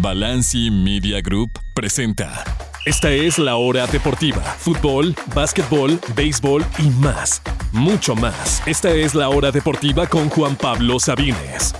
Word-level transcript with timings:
Balanci 0.00 0.70
Media 0.70 1.20
Group 1.20 1.58
presenta. 1.74 2.44
Esta 2.86 3.10
es 3.10 3.36
la 3.36 3.56
hora 3.56 3.84
deportiva. 3.88 4.40
Fútbol, 4.40 5.12
básquetbol, 5.34 5.98
béisbol 6.14 6.64
y 6.78 6.88
más. 7.00 7.42
Mucho 7.72 8.14
más. 8.14 8.62
Esta 8.64 8.90
es 8.90 9.16
la 9.16 9.28
hora 9.28 9.50
deportiva 9.50 10.06
con 10.06 10.28
Juan 10.28 10.54
Pablo 10.54 11.00
Sabines. 11.00 11.74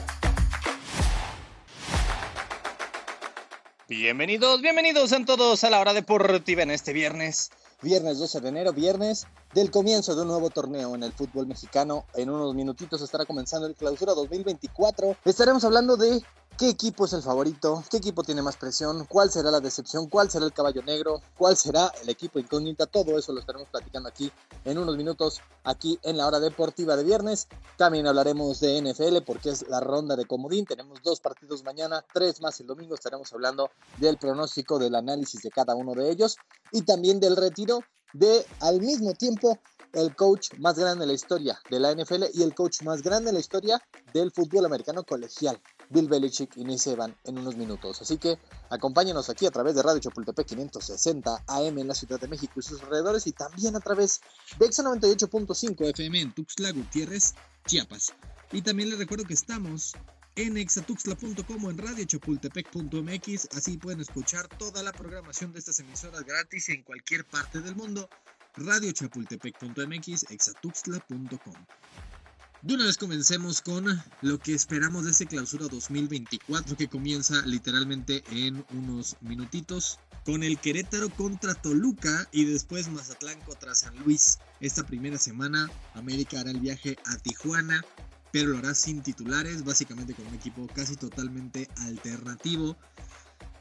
Bienvenidos, 3.88 4.62
bienvenidos 4.62 5.12
a 5.12 5.24
todos 5.24 5.62
a 5.62 5.70
la 5.70 5.78
hora 5.78 5.94
deportiva 5.94 6.64
en 6.64 6.72
este 6.72 6.92
viernes. 6.92 7.50
Viernes 7.82 8.18
12 8.18 8.40
de 8.40 8.48
enero, 8.48 8.72
viernes 8.72 9.28
del 9.54 9.70
comienzo 9.70 10.16
de 10.16 10.22
un 10.22 10.28
nuevo 10.28 10.50
torneo 10.50 10.96
en 10.96 11.04
el 11.04 11.12
fútbol 11.12 11.46
mexicano. 11.46 12.04
En 12.16 12.30
unos 12.30 12.52
minutitos 12.56 13.00
estará 13.00 13.24
comenzando 13.24 13.68
el 13.68 13.76
clausura 13.76 14.14
2024. 14.14 15.16
Estaremos 15.24 15.62
hablando 15.62 15.96
de 15.96 16.20
¿Qué 16.58 16.70
equipo 16.70 17.04
es 17.04 17.12
el 17.12 17.22
favorito? 17.22 17.84
¿Qué 17.88 17.98
equipo 17.98 18.24
tiene 18.24 18.42
más 18.42 18.56
presión? 18.56 19.04
¿Cuál 19.04 19.30
será 19.30 19.52
la 19.52 19.60
decepción? 19.60 20.08
¿Cuál 20.08 20.28
será 20.28 20.44
el 20.44 20.52
caballo 20.52 20.82
negro? 20.82 21.22
¿Cuál 21.36 21.56
será 21.56 21.92
el 22.02 22.08
equipo 22.08 22.40
incógnita? 22.40 22.86
Todo 22.86 23.16
eso 23.16 23.32
lo 23.32 23.38
estaremos 23.38 23.68
platicando 23.68 24.08
aquí 24.08 24.32
en 24.64 24.76
unos 24.76 24.96
minutos, 24.96 25.40
aquí 25.62 26.00
en 26.02 26.16
la 26.16 26.26
hora 26.26 26.40
deportiva 26.40 26.96
de 26.96 27.04
viernes. 27.04 27.46
También 27.76 28.08
hablaremos 28.08 28.58
de 28.58 28.82
NFL 28.82 29.18
porque 29.24 29.50
es 29.50 29.68
la 29.68 29.78
ronda 29.78 30.16
de 30.16 30.24
comodín. 30.26 30.64
Tenemos 30.64 31.00
dos 31.04 31.20
partidos 31.20 31.62
mañana, 31.62 32.04
tres 32.12 32.40
más 32.40 32.58
el 32.58 32.66
domingo. 32.66 32.96
Estaremos 32.96 33.32
hablando 33.32 33.70
del 33.98 34.18
pronóstico, 34.18 34.80
del 34.80 34.96
análisis 34.96 35.40
de 35.42 35.50
cada 35.50 35.76
uno 35.76 35.94
de 35.94 36.10
ellos 36.10 36.38
y 36.72 36.82
también 36.82 37.20
del 37.20 37.36
retiro 37.36 37.84
de 38.14 38.44
al 38.58 38.80
mismo 38.80 39.14
tiempo 39.14 39.60
el 39.92 40.16
coach 40.16 40.54
más 40.58 40.76
grande 40.76 41.02
de 41.02 41.06
la 41.06 41.12
historia 41.12 41.60
de 41.70 41.78
la 41.78 41.92
NFL 41.94 42.24
y 42.34 42.42
el 42.42 42.54
coach 42.54 42.82
más 42.82 43.00
grande 43.02 43.26
de 43.26 43.34
la 43.34 43.40
historia 43.40 43.80
del 44.12 44.32
fútbol 44.32 44.66
americano 44.66 45.04
colegial. 45.04 45.60
Bill 45.90 46.08
Belichick 46.08 46.56
y 46.56 46.64
Nice 46.64 46.92
Evan 46.92 47.16
en 47.24 47.38
unos 47.38 47.56
minutos. 47.56 48.00
Así 48.02 48.18
que 48.18 48.38
acompáñenos 48.70 49.28
aquí 49.30 49.46
a 49.46 49.50
través 49.50 49.74
de 49.74 49.82
Radio 49.82 50.00
Chapultepec 50.00 50.46
560 50.46 51.44
AM 51.46 51.78
en 51.78 51.88
la 51.88 51.94
Ciudad 51.94 52.20
de 52.20 52.28
México 52.28 52.54
y 52.56 52.62
sus 52.62 52.82
alrededores 52.82 53.26
y 53.26 53.32
también 53.32 53.76
a 53.76 53.80
través 53.80 54.20
de 54.58 54.66
Exa 54.66 54.82
98.5 54.82 55.90
FM 55.90 56.20
en 56.20 56.32
Tuxtla 56.34 56.72
Gutiérrez, 56.72 57.34
Chiapas. 57.66 58.12
Y 58.52 58.62
también 58.62 58.90
les 58.90 58.98
recuerdo 58.98 59.24
que 59.24 59.34
estamos 59.34 59.94
en 60.36 60.56
exatuxla.com 60.56 61.64
o 61.64 61.70
en 61.70 61.78
radiochapultepec.mx, 61.78 63.48
así 63.56 63.76
pueden 63.76 64.00
escuchar 64.00 64.46
toda 64.46 64.82
la 64.82 64.92
programación 64.92 65.52
de 65.52 65.58
estas 65.58 65.80
emisoras 65.80 66.22
gratis 66.24 66.68
en 66.68 66.82
cualquier 66.82 67.24
parte 67.24 67.60
del 67.60 67.74
mundo. 67.74 68.08
radiochapultepec.mx, 68.54 70.30
exatuxla.com. 70.30 71.54
De 72.62 72.74
una 72.74 72.86
vez 72.86 72.98
comencemos 72.98 73.60
con 73.60 74.02
lo 74.20 74.38
que 74.40 74.52
esperamos 74.52 75.04
de 75.04 75.12
ese 75.12 75.26
clausura 75.26 75.68
2024 75.68 76.76
que 76.76 76.88
comienza 76.88 77.40
literalmente 77.46 78.24
en 78.32 78.64
unos 78.72 79.16
minutitos 79.20 80.00
con 80.24 80.42
el 80.42 80.58
Querétaro 80.58 81.08
contra 81.08 81.54
Toluca 81.54 82.28
y 82.32 82.46
después 82.46 82.88
Mazatlán 82.88 83.40
contra 83.42 83.76
San 83.76 83.96
Luis. 84.00 84.38
Esta 84.58 84.84
primera 84.84 85.18
semana 85.18 85.70
América 85.94 86.40
hará 86.40 86.50
el 86.50 86.58
viaje 86.58 86.98
a 87.06 87.16
Tijuana, 87.18 87.84
pero 88.32 88.48
lo 88.50 88.58
hará 88.58 88.74
sin 88.74 89.02
titulares, 89.02 89.64
básicamente 89.64 90.14
con 90.14 90.26
un 90.26 90.34
equipo 90.34 90.66
casi 90.74 90.96
totalmente 90.96 91.68
alternativo. 91.76 92.76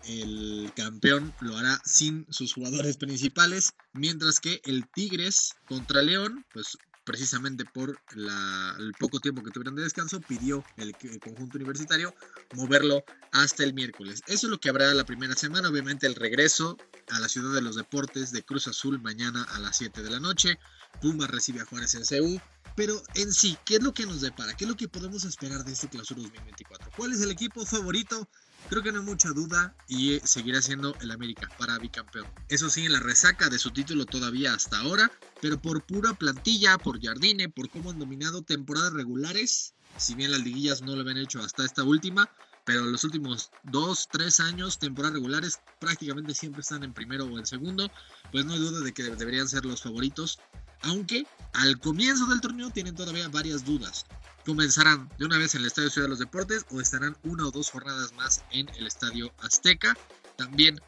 El 0.05 0.71
campeón 0.75 1.35
lo 1.41 1.55
hará 1.55 1.79
sin 1.85 2.25
sus 2.31 2.51
jugadores 2.51 2.97
principales, 2.97 3.73
mientras 3.93 4.39
que 4.39 4.59
el 4.65 4.87
Tigres 4.89 5.53
contra 5.67 6.01
León, 6.01 6.43
pues 6.51 6.77
precisamente 7.07 7.63
por 7.63 7.97
el 8.17 8.93
poco 8.99 9.21
tiempo 9.21 9.41
que 9.41 9.49
tuvieron 9.49 9.75
de 9.75 9.83
descanso, 9.83 10.19
pidió 10.19 10.61
el, 10.75 10.93
conjunto 11.21 11.57
universitario 11.57 12.13
moverlo 12.53 13.01
hasta 13.31 13.63
el 13.63 13.73
miércoles. 13.73 14.21
Eso 14.27 14.47
es 14.47 14.51
lo 14.51 14.59
que 14.59 14.67
habrá 14.67 14.93
la 14.93 15.05
primera 15.05 15.33
semana, 15.33 15.69
obviamente 15.69 16.05
el 16.05 16.15
regreso 16.15 16.77
a 17.09 17.21
la 17.21 17.29
ciudad 17.29 17.53
de 17.53 17.61
los 17.61 17.77
deportes 17.77 18.33
de 18.33 18.43
Cruz 18.43 18.67
Azul 18.67 18.99
mañana 18.99 19.43
a 19.53 19.59
las 19.59 19.77
7 19.77 20.03
de 20.03 20.11
la 20.11 20.19
noche. 20.19 20.59
Puma 21.01 21.27
recibe 21.27 21.61
a 21.61 21.65
Juárez 21.65 21.95
en 21.95 22.03
CU. 22.03 22.41
Pero 22.75 23.01
en 23.15 23.31
sí, 23.31 23.57
¿qué 23.65 23.77
es 23.77 23.83
lo 23.83 23.93
que 23.93 24.05
nos 24.05 24.21
depara? 24.21 24.53
¿Qué 24.55 24.65
es 24.65 24.69
lo 24.69 24.75
que 24.75 24.89
podemos 24.89 25.23
esperar 25.23 25.63
de 25.63 25.71
este 25.71 25.87
clausura 25.87 26.21
2024? 26.21 26.91
¿Cuál 26.95 27.13
es 27.13 27.21
el 27.21 27.31
equipo 27.31 27.65
favorito? 27.65 28.29
Creo 28.69 28.83
que 28.83 28.91
no 28.91 28.99
hay 28.99 29.05
mucha 29.05 29.29
duda 29.29 29.73
y 29.87 30.19
seguirá 30.25 30.61
siendo 30.61 30.93
el 30.99 31.11
América 31.11 31.49
para 31.57 31.79
bicampeón. 31.79 32.27
Eso 32.49 32.69
sí, 32.69 32.85
en 32.85 32.91
la 32.91 32.99
resaca 32.99 33.49
de 33.49 33.59
su 33.59 33.71
título 33.71 34.05
todavía 34.05 34.53
hasta 34.53 34.79
ahora, 34.79 35.09
pero 35.41 35.61
por 35.61 35.83
pura 35.83 36.13
plantilla, 36.13 36.77
por 36.77 37.01
Jardine, 37.01 37.47
por 37.47 37.69
cómo 37.69 37.91
han 37.91 37.99
dominado 37.99 38.41
temporadas 38.41 38.91
regulares, 38.91 39.73
si 39.97 40.15
bien 40.15 40.31
las 40.31 40.41
liguillas 40.41 40.81
no 40.81 40.95
lo 40.95 41.01
habían 41.01 41.17
hecho 41.17 41.39
hasta 41.41 41.63
esta 41.63 41.83
última, 41.83 42.29
pero 42.65 42.81
los 42.83 43.05
últimos 43.05 43.51
dos, 43.63 44.09
tres 44.11 44.41
años, 44.41 44.77
temporadas 44.79 45.13
regulares, 45.13 45.61
prácticamente 45.79 46.33
siempre 46.33 46.59
están 46.59 46.83
en 46.83 46.93
primero 46.93 47.23
o 47.23 47.39
en 47.39 47.45
segundo, 47.45 47.89
pues 48.33 48.43
no 48.43 48.51
hay 48.51 48.59
duda 48.59 48.81
de 48.81 48.93
que 48.93 49.03
deberían 49.03 49.47
ser 49.47 49.63
los 49.63 49.83
favoritos, 49.83 50.39
aunque 50.81 51.25
al 51.53 51.79
comienzo 51.79 52.25
del 52.25 52.41
torneo 52.41 52.69
tienen 52.69 52.95
todavía 52.95 53.29
varias 53.29 53.63
dudas 53.63 54.05
comenzarán 54.47 55.09
de 55.19 55.25
una 55.25 55.37
vez 55.37 55.55
en 55.55 55.61
el 55.61 55.67
Estadio 55.67 55.89
Ciudad 55.89 56.05
de 56.05 56.11
los 56.11 56.19
Deportes 56.19 56.65
o 56.71 56.79
estarán 56.79 57.17
una 57.23 57.45
o 57.45 57.51
dos 57.51 57.69
jornadas 57.69 58.13
más 58.13 58.45
en 58.51 58.69
el 58.77 58.87
Estadio 58.87 59.29
Azteca. 59.39 59.93
También 60.37 60.79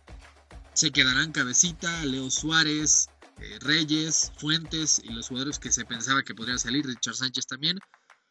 se 0.73 0.91
quedarán 0.91 1.33
Cabecita, 1.33 2.05
Leo 2.05 2.31
Suárez, 2.31 3.09
eh, 3.41 3.59
Reyes, 3.59 4.31
Fuentes 4.37 5.01
y 5.03 5.09
los 5.11 5.27
jugadores 5.27 5.59
que 5.59 5.73
se 5.73 5.83
pensaba 5.83 6.23
que 6.23 6.33
podrían 6.33 6.57
salir, 6.57 6.85
Richard 6.85 7.15
Sánchez 7.15 7.47
también. 7.47 7.77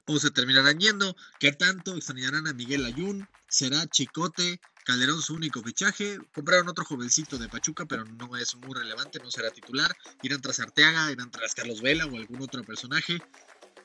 O 0.06 0.18
se 0.18 0.30
terminarán 0.30 0.78
yendo. 0.78 1.14
¿Qué 1.38 1.52
tanto 1.52 1.94
extrañarán 1.94 2.46
a 2.46 2.54
Miguel 2.54 2.86
Ayun? 2.86 3.28
¿Será 3.50 3.86
Chicote? 3.86 4.62
Calderón 4.86 5.20
su 5.20 5.34
único 5.34 5.62
fichaje. 5.62 6.18
Compraron 6.32 6.70
otro 6.70 6.86
jovencito 6.86 7.36
de 7.36 7.50
Pachuca, 7.50 7.84
pero 7.84 8.06
no 8.06 8.34
es 8.38 8.56
muy 8.56 8.72
relevante, 8.72 9.18
no 9.22 9.30
será 9.30 9.50
titular. 9.50 9.94
Irán 10.22 10.40
tras 10.40 10.60
Arteaga, 10.60 11.12
irán 11.12 11.30
tras 11.30 11.54
Carlos 11.54 11.82
Vela 11.82 12.06
o 12.06 12.16
algún 12.16 12.40
otro 12.40 12.64
personaje. 12.64 13.20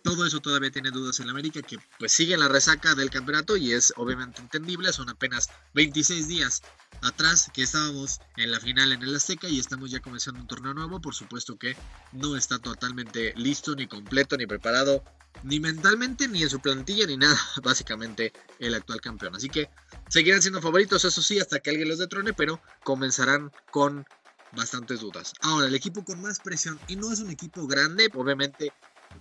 Todo 0.04 0.26
eso 0.26 0.42
todavía 0.42 0.70
tiene 0.70 0.92
dudas 0.92 1.22
en 1.22 1.30
América, 1.30 1.62
que 1.62 1.80
pues 1.98 2.12
sigue 2.12 2.38
la 2.38 2.50
resaca 2.50 2.94
del 2.94 3.10
campeonato 3.10 3.56
y 3.56 3.72
es 3.72 3.94
obviamente 3.96 4.42
entendible. 4.42 4.92
Son 4.92 5.10
apenas 5.10 5.50
26 5.76 6.28
días 6.28 6.62
atrás 7.02 7.50
que 7.54 7.64
estábamos 7.64 8.20
en 8.36 8.52
la 8.52 8.60
final 8.60 8.92
en 8.92 9.02
el 9.02 9.16
Azteca 9.16 9.48
y 9.48 9.60
estamos 9.60 9.92
ya 9.92 10.02
comenzando 10.02 10.42
un 10.42 10.48
torneo 10.48 10.74
nuevo. 10.74 11.00
Por 11.00 11.16
supuesto 11.16 11.58
que 11.58 11.78
no 12.12 12.36
está 12.36 12.60
totalmente 12.60 13.34
listo, 13.38 13.76
ni 13.76 13.88
completo, 13.88 14.36
ni 14.36 14.46
preparado, 14.46 15.06
ni 15.44 15.62
mentalmente, 15.62 16.28
ni 16.28 16.44
en 16.44 16.50
su 16.50 16.60
plantilla, 16.60 17.08
ni 17.08 17.16
nada. 17.16 17.40
Básicamente 17.64 18.34
el 18.60 18.76
actual 18.76 19.00
campeón. 19.00 19.38
Así 19.38 19.48
que 19.48 19.70
seguirán 20.10 20.42
siendo 20.42 20.62
favoritos, 20.62 21.06
eso 21.06 21.22
sí, 21.22 21.40
hasta 21.40 21.60
que 21.60 21.70
alguien 21.70 21.88
los 21.88 22.00
detrone, 22.00 22.34
pero 22.34 22.62
comenzarán 22.84 23.54
con 23.72 24.06
bastantes 24.52 25.00
dudas. 25.00 25.34
Ahora, 25.42 25.68
el 25.68 25.76
equipo 25.76 26.04
con 26.04 26.22
más 26.22 26.42
presión, 26.42 26.78
y 26.90 26.98
no 26.98 27.12
es 27.12 27.22
un 27.22 27.32
equipo 27.32 27.66
grande, 27.68 28.12
obviamente 28.14 28.74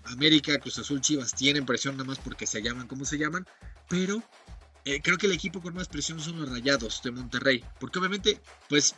América, 0.04 0.58
Cruz 0.58 0.78
Azul, 0.78 1.00
Chivas 1.00 1.34
tienen 1.34 1.66
presión 1.66 1.96
nada 1.96 2.06
más 2.06 2.18
porque 2.18 2.46
se 2.46 2.62
llaman 2.62 2.86
como 2.86 3.04
se 3.04 3.18
llaman, 3.18 3.46
pero 3.88 4.22
eh, 4.84 5.00
creo 5.02 5.18
que 5.18 5.26
el 5.26 5.32
equipo 5.32 5.60
con 5.60 5.74
más 5.74 5.88
presión 5.88 6.20
son 6.20 6.40
los 6.40 6.48
Rayados 6.48 7.02
de 7.02 7.12
Monterrey, 7.12 7.64
porque 7.78 7.98
obviamente, 7.98 8.40
pues 8.68 8.94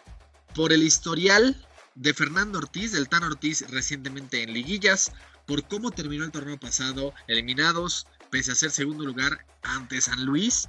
por 0.54 0.72
el 0.72 0.82
historial 0.82 1.56
de 1.94 2.14
Fernando 2.14 2.58
Ortiz, 2.58 2.92
del 2.92 3.08
Tan 3.08 3.22
Ortiz 3.22 3.68
recientemente 3.70 4.42
en 4.42 4.52
liguillas, 4.52 5.12
por 5.46 5.66
cómo 5.68 5.90
terminó 5.90 6.24
el 6.24 6.32
torneo 6.32 6.58
pasado, 6.58 7.12
eliminados, 7.26 8.06
pese 8.30 8.52
a 8.52 8.54
ser 8.54 8.70
segundo 8.70 9.04
lugar 9.04 9.44
ante 9.62 10.00
San 10.00 10.24
Luis, 10.24 10.68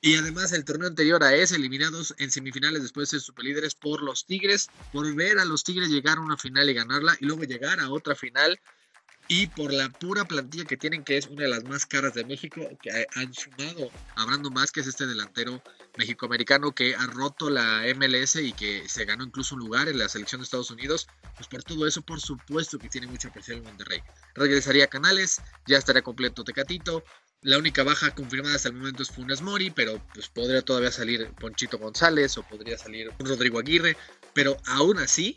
y 0.00 0.16
además 0.16 0.52
el 0.52 0.64
torneo 0.64 0.88
anterior 0.88 1.22
a 1.24 1.34
ese, 1.34 1.56
eliminados 1.56 2.14
en 2.18 2.30
semifinales 2.30 2.82
después 2.82 3.08
de 3.10 3.18
ser 3.18 3.20
superlíderes 3.20 3.74
por 3.74 4.02
los 4.02 4.26
Tigres, 4.26 4.68
por 4.92 5.12
ver 5.14 5.38
a 5.38 5.44
los 5.44 5.64
Tigres 5.64 5.88
llegar 5.88 6.18
a 6.18 6.20
una 6.20 6.36
final 6.36 6.68
y 6.70 6.74
ganarla, 6.74 7.16
y 7.20 7.26
luego 7.26 7.44
llegar 7.44 7.80
a 7.80 7.90
otra 7.90 8.14
final 8.14 8.60
y 9.28 9.46
por 9.48 9.72
la 9.72 9.90
pura 9.90 10.24
plantilla 10.24 10.64
que 10.64 10.78
tienen, 10.78 11.04
que 11.04 11.18
es 11.18 11.26
una 11.26 11.42
de 11.42 11.48
las 11.48 11.64
más 11.64 11.84
caras 11.84 12.14
de 12.14 12.24
México, 12.24 12.66
que 12.82 13.06
han 13.14 13.34
sumado 13.34 13.90
a 14.16 14.24
Brandon 14.24 14.54
Vázquez, 14.54 14.86
este 14.86 15.06
delantero 15.06 15.62
mexicoamericano 15.98 16.74
que 16.74 16.94
ha 16.94 17.06
roto 17.06 17.50
la 17.50 17.82
MLS 17.94 18.36
y 18.36 18.52
que 18.54 18.88
se 18.88 19.04
ganó 19.04 19.24
incluso 19.24 19.54
un 19.54 19.60
lugar 19.60 19.86
en 19.88 19.98
la 19.98 20.08
selección 20.08 20.40
de 20.40 20.44
Estados 20.44 20.70
Unidos, 20.70 21.08
pues 21.36 21.46
por 21.46 21.62
todo 21.62 21.86
eso, 21.86 22.00
por 22.00 22.20
supuesto 22.20 22.78
que 22.78 22.88
tiene 22.88 23.06
mucha 23.06 23.30
presión 23.30 23.58
en 23.58 23.64
Monterrey. 23.64 24.00
Regresaría 24.34 24.84
a 24.84 24.88
Canales, 24.88 25.42
ya 25.66 25.76
estaría 25.76 26.02
completo 26.02 26.42
Tecatito. 26.42 27.04
La 27.42 27.58
única 27.58 27.84
baja 27.84 28.14
confirmada 28.14 28.56
hasta 28.56 28.68
el 28.68 28.74
momento 28.76 29.02
es 29.02 29.10
Funes 29.10 29.42
Mori, 29.42 29.70
pero 29.70 30.02
pues 30.14 30.28
podría 30.28 30.62
todavía 30.62 30.90
salir 30.90 31.30
Ponchito 31.38 31.78
González 31.78 32.36
o 32.38 32.42
podría 32.42 32.78
salir 32.78 33.12
Rodrigo 33.18 33.58
Aguirre, 33.58 33.96
pero 34.32 34.56
aún 34.66 34.98
así 34.98 35.36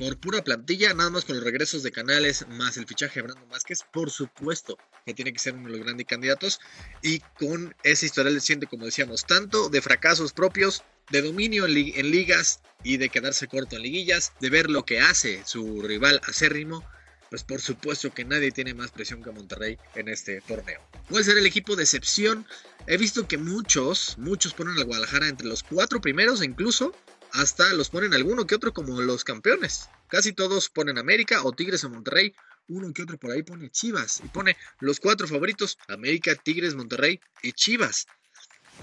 por 0.00 0.18
pura 0.18 0.42
plantilla, 0.42 0.94
nada 0.94 1.10
más 1.10 1.26
con 1.26 1.36
los 1.36 1.44
regresos 1.44 1.82
de 1.82 1.92
Canales, 1.92 2.46
más 2.48 2.78
el 2.78 2.86
fichaje 2.86 3.20
de 3.20 3.26
Brandon 3.26 3.50
Vázquez, 3.50 3.80
por 3.92 4.10
supuesto 4.10 4.78
que 5.04 5.12
tiene 5.12 5.30
que 5.30 5.38
ser 5.38 5.52
uno 5.52 5.66
de 5.66 5.76
los 5.76 5.84
grandes 5.84 6.06
candidatos. 6.06 6.58
Y 7.02 7.20
con 7.38 7.76
ese 7.82 8.06
historial 8.06 8.40
siente, 8.40 8.66
como 8.66 8.86
decíamos, 8.86 9.26
tanto 9.26 9.68
de 9.68 9.82
fracasos 9.82 10.32
propios, 10.32 10.82
de 11.10 11.20
dominio 11.20 11.66
en, 11.66 12.10
ligas 12.10 12.60
y 12.82 12.96
de 12.96 13.10
quedarse 13.10 13.46
corto 13.46 13.76
en 13.76 13.82
liguillas, 13.82 14.32
de 14.40 14.48
ver 14.48 14.70
lo 14.70 14.86
que 14.86 15.00
hace 15.00 15.42
su 15.44 15.82
rival 15.82 16.22
acérrimo. 16.26 16.82
pues 17.28 17.44
por 17.44 17.60
supuesto 17.60 18.12
que 18.12 18.24
nadie 18.24 18.50
tiene 18.50 18.74
más 18.74 18.90
presión 18.90 19.22
que 19.22 19.30
Monterrey 19.30 19.78
en 19.94 20.08
este 20.08 20.40
torneo. 20.40 20.80
¿Cuál 21.10 21.24
será 21.24 21.38
el 21.38 21.46
equipo 21.46 21.76
de 21.76 21.82
excepción? 21.82 22.46
He 22.86 22.96
visto 22.96 23.28
que 23.28 23.38
muchos, 23.38 24.16
muchos 24.18 24.54
ponen 24.54 24.78
a 24.78 24.82
Guadalajara 24.84 25.28
entre 25.28 25.46
los 25.46 25.62
cuatro 25.62 26.00
primeros 26.00 26.40
e 26.40 26.46
incluso 26.46 26.92
hasta 27.32 27.72
los 27.74 27.90
ponen 27.90 28.14
alguno 28.14 28.46
que 28.46 28.54
otro 28.54 28.72
como 28.72 29.00
los 29.00 29.24
campeones. 29.24 29.88
Casi 30.08 30.32
todos 30.32 30.68
ponen 30.68 30.98
América 30.98 31.42
o 31.44 31.52
Tigres 31.52 31.84
o 31.84 31.90
Monterrey. 31.90 32.34
Uno 32.68 32.92
que 32.92 33.02
otro 33.02 33.18
por 33.18 33.32
ahí 33.32 33.42
pone 33.42 33.70
Chivas 33.70 34.20
y 34.24 34.28
pone 34.28 34.56
los 34.80 35.00
cuatro 35.00 35.26
favoritos, 35.26 35.78
América, 35.88 36.34
Tigres, 36.34 36.74
Monterrey 36.74 37.20
y 37.42 37.52
Chivas. 37.52 38.06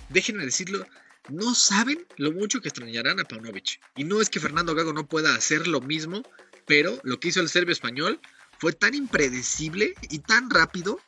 Déjenme 0.10 0.46
decirlo, 0.46 0.86
no 1.30 1.56
saben 1.56 2.06
lo 2.18 2.32
mucho 2.32 2.62
que 2.62 2.70
extrañarán 2.70 3.20
a 3.20 3.24
Paunovic. 3.24 3.80
Y 3.96 4.04
no 4.04 4.22
es 4.22 4.30
que 4.30 4.40
Fernando 4.40 4.76
Gago 4.76 4.94
no 4.94 5.08
pueda 5.08 5.36
hacer 5.36 5.68
lo 5.68 5.82
mismo, 5.82 6.24
pero 6.66 7.00
lo 7.04 7.20
que 7.20 7.30
hizo 7.30 7.42
el 7.42 7.50
serbio 7.50 7.74
español 7.74 8.20
fue 8.60 8.74
tan 8.74 8.94
impredecible 8.94 9.94
y 10.10 10.20
tan 10.20 10.50
rápido 10.50 11.00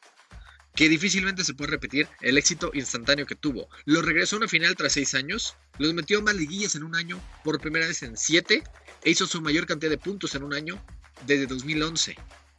que 0.75 0.89
difícilmente 0.89 1.43
se 1.43 1.53
puede 1.53 1.71
repetir 1.71 2.07
el 2.21 2.37
éxito 2.37 2.71
instantáneo 2.73 3.25
que 3.25 3.35
tuvo. 3.35 3.69
Lo 3.85 4.01
regresó 4.01 4.35
a 4.35 4.39
una 4.39 4.47
final 4.47 4.75
tras 4.75 4.93
seis 4.93 5.13
años, 5.15 5.55
los 5.77 5.93
metió 5.93 6.21
más 6.21 6.35
liguillas 6.35 6.75
en 6.75 6.83
un 6.83 6.95
año, 6.95 7.21
por 7.43 7.59
primera 7.59 7.87
vez 7.87 8.03
en 8.03 8.15
siete, 8.17 8.63
e 9.03 9.09
hizo 9.09 9.27
su 9.27 9.41
mayor 9.41 9.65
cantidad 9.65 9.91
de 9.91 9.97
puntos 9.97 10.35
en 10.35 10.43
un 10.43 10.53
año 10.53 10.81
desde 11.25 11.47
2011. 11.47 12.15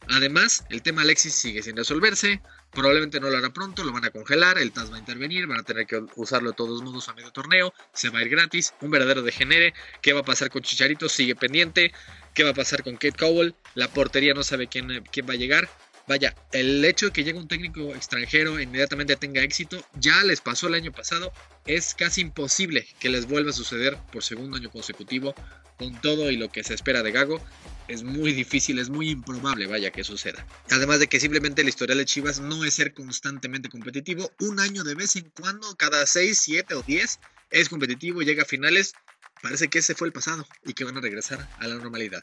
Además, 0.07 0.65
el 0.69 0.81
tema 0.81 1.03
Alexis 1.03 1.33
sigue 1.33 1.61
sin 1.61 1.77
resolverse, 1.77 2.41
probablemente 2.71 3.19
no 3.19 3.29
lo 3.29 3.37
hará 3.37 3.53
pronto, 3.53 3.83
lo 3.83 3.93
van 3.93 4.05
a 4.05 4.09
congelar, 4.09 4.57
el 4.57 4.71
TAS 4.71 4.91
va 4.91 4.95
a 4.95 4.99
intervenir, 4.99 5.45
van 5.45 5.59
a 5.59 5.63
tener 5.63 5.85
que 5.85 6.03
usarlo 6.15 6.49
de 6.49 6.55
todos 6.55 6.81
modos 6.81 7.07
a 7.07 7.13
medio 7.13 7.31
torneo, 7.31 7.73
se 7.93 8.09
va 8.09 8.19
a 8.19 8.21
ir 8.23 8.29
gratis, 8.29 8.73
un 8.81 8.89
verdadero 8.89 9.21
degenere, 9.21 9.73
¿qué 10.01 10.13
va 10.13 10.21
a 10.21 10.23
pasar 10.23 10.49
con 10.49 10.63
Chicharito? 10.63 11.07
Sigue 11.07 11.35
pendiente, 11.35 11.93
¿qué 12.33 12.43
va 12.43 12.49
a 12.49 12.53
pasar 12.55 12.83
con 12.83 12.95
Kate 12.95 13.13
Cowell? 13.13 13.53
La 13.75 13.89
portería 13.89 14.33
no 14.33 14.43
sabe 14.43 14.67
quién, 14.67 15.03
quién 15.11 15.29
va 15.29 15.33
a 15.33 15.37
llegar, 15.37 15.69
Vaya, 16.11 16.35
el 16.51 16.83
hecho 16.83 17.05
de 17.05 17.13
que 17.13 17.23
llegue 17.23 17.39
un 17.39 17.47
técnico 17.47 17.95
extranjero 17.95 18.59
e 18.59 18.63
inmediatamente 18.63 19.15
tenga 19.15 19.43
éxito, 19.43 19.81
ya 19.93 20.21
les 20.25 20.41
pasó 20.41 20.67
el 20.67 20.73
año 20.73 20.91
pasado, 20.91 21.31
es 21.65 21.95
casi 21.95 22.19
imposible 22.19 22.85
que 22.99 23.07
les 23.07 23.27
vuelva 23.27 23.51
a 23.51 23.53
suceder 23.53 23.97
por 24.11 24.21
segundo 24.21 24.57
año 24.57 24.69
consecutivo, 24.69 25.33
con 25.77 26.01
todo 26.01 26.29
y 26.29 26.35
lo 26.35 26.51
que 26.51 26.65
se 26.65 26.73
espera 26.73 27.01
de 27.01 27.13
Gago, 27.13 27.41
es 27.87 28.03
muy 28.03 28.33
difícil, 28.33 28.79
es 28.79 28.89
muy 28.89 29.09
improbable, 29.09 29.67
vaya, 29.67 29.91
que 29.91 30.03
suceda. 30.03 30.45
Además 30.69 30.99
de 30.99 31.07
que 31.07 31.21
simplemente 31.21 31.61
el 31.61 31.69
historial 31.69 31.99
de 31.99 32.05
Chivas 32.05 32.41
no 32.41 32.65
es 32.65 32.73
ser 32.73 32.93
constantemente 32.93 33.69
competitivo, 33.69 34.33
un 34.41 34.59
año 34.59 34.83
de 34.83 34.95
vez 34.95 35.15
en 35.15 35.29
cuando, 35.29 35.77
cada 35.77 36.05
6, 36.05 36.37
7 36.37 36.73
o 36.73 36.81
10, 36.81 37.19
es 37.51 37.69
competitivo, 37.69 38.21
llega 38.21 38.43
a 38.43 38.45
finales, 38.45 38.95
parece 39.41 39.69
que 39.69 39.79
ese 39.79 39.95
fue 39.95 40.09
el 40.09 40.13
pasado 40.13 40.45
y 40.65 40.73
que 40.73 40.83
van 40.83 40.97
a 40.97 41.01
regresar 41.01 41.47
a 41.59 41.67
la 41.69 41.75
normalidad. 41.75 42.21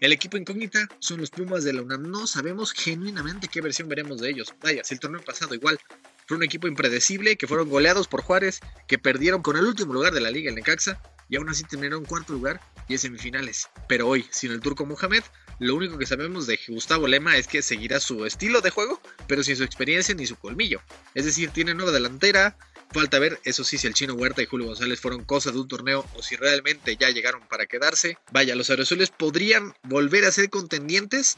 El 0.00 0.12
equipo 0.12 0.36
incógnita 0.36 0.88
son 0.98 1.20
los 1.20 1.30
Pumas 1.30 1.64
de 1.64 1.72
la 1.72 1.82
UNAM. 1.82 2.10
No 2.10 2.26
sabemos 2.26 2.72
genuinamente 2.72 3.48
qué 3.48 3.60
versión 3.62 3.88
veremos 3.88 4.20
de 4.20 4.30
ellos. 4.30 4.54
Vaya, 4.62 4.84
si 4.84 4.94
el 4.94 5.00
torneo 5.00 5.22
pasado 5.22 5.54
igual 5.54 5.78
fue 6.26 6.36
un 6.36 6.42
equipo 6.42 6.68
impredecible, 6.68 7.36
que 7.36 7.46
fueron 7.46 7.70
goleados 7.70 8.06
por 8.06 8.22
Juárez, 8.22 8.60
que 8.88 8.98
perdieron 8.98 9.42
con 9.42 9.56
el 9.56 9.64
último 9.64 9.94
lugar 9.94 10.12
de 10.12 10.20
la 10.20 10.30
liga, 10.30 10.50
el 10.50 10.56
Necaxa, 10.56 11.00
y 11.28 11.36
aún 11.36 11.48
así 11.48 11.64
terminaron 11.64 12.04
cuarto 12.04 12.32
lugar 12.32 12.60
y 12.88 12.92
en 12.92 12.98
semifinales. 12.98 13.68
Pero 13.88 14.06
hoy, 14.06 14.26
sin 14.30 14.52
el 14.52 14.60
turco 14.60 14.84
Mohamed, 14.84 15.22
lo 15.58 15.74
único 15.74 15.96
que 15.98 16.06
sabemos 16.06 16.46
de 16.46 16.60
Gustavo 16.68 17.08
Lema 17.08 17.36
es 17.36 17.46
que 17.46 17.62
seguirá 17.62 17.98
su 17.98 18.26
estilo 18.26 18.60
de 18.60 18.70
juego, 18.70 19.00
pero 19.26 19.42
sin 19.42 19.56
su 19.56 19.64
experiencia 19.64 20.14
ni 20.14 20.26
su 20.26 20.36
colmillo. 20.36 20.82
Es 21.14 21.24
decir, 21.24 21.50
tiene 21.50 21.74
nueva 21.74 21.92
delantera, 21.92 22.56
Falta 22.92 23.18
ver, 23.18 23.40
eso 23.44 23.64
sí, 23.64 23.78
si 23.78 23.86
el 23.86 23.94
chino 23.94 24.14
Huerta 24.14 24.42
y 24.42 24.46
Julio 24.46 24.68
González 24.68 25.00
fueron 25.00 25.24
cosa 25.24 25.50
de 25.50 25.58
un 25.58 25.68
torneo 25.68 26.06
o 26.14 26.22
si 26.22 26.36
realmente 26.36 26.96
ya 26.96 27.10
llegaron 27.10 27.42
para 27.48 27.66
quedarse. 27.66 28.16
Vaya, 28.32 28.54
los 28.54 28.70
aerosoles 28.70 29.10
podrían 29.10 29.74
volver 29.82 30.24
a 30.24 30.32
ser 30.32 30.48
contendientes 30.48 31.36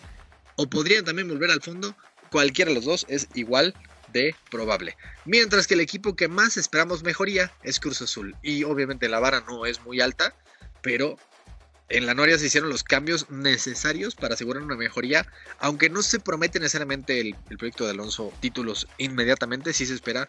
o 0.57 0.69
podrían 0.69 1.05
también 1.05 1.29
volver 1.29 1.51
al 1.51 1.63
fondo. 1.63 1.97
Cualquiera 2.31 2.71
de 2.71 2.75
los 2.75 2.85
dos 2.85 3.07
es 3.09 3.29
igual 3.35 3.75
de 4.13 4.35
probable. 4.51 4.97
Mientras 5.25 5.67
que 5.67 5.75
el 5.75 5.81
equipo 5.81 6.17
que 6.17 6.29
más 6.29 6.57
esperamos 6.57 7.03
mejoría 7.03 7.53
es 7.63 7.81
Cruz 7.81 8.03
Azul. 8.03 8.37
Y 8.43 8.65
obviamente 8.65 9.09
la 9.09 9.19
vara 9.19 9.45
no 9.47 9.67
es 9.67 9.83
muy 9.83 10.01
alta, 10.01 10.35
pero 10.83 11.17
en 11.89 12.07
la 12.07 12.15
Noria 12.15 12.39
se 12.39 12.47
hicieron 12.47 12.69
los 12.69 12.85
cambios 12.85 13.31
necesarios 13.31 14.15
para 14.15 14.35
asegurar 14.35 14.63
una 14.63 14.77
mejoría, 14.77 15.27
aunque 15.59 15.89
no 15.89 16.03
se 16.03 16.21
promete 16.21 16.61
necesariamente 16.61 17.21
el, 17.21 17.35
el 17.49 17.57
proyecto 17.57 17.85
de 17.85 17.93
Alonso 17.93 18.33
títulos 18.41 18.87
inmediatamente, 18.99 19.73
sí 19.73 19.87
se 19.87 19.95
espera 19.95 20.29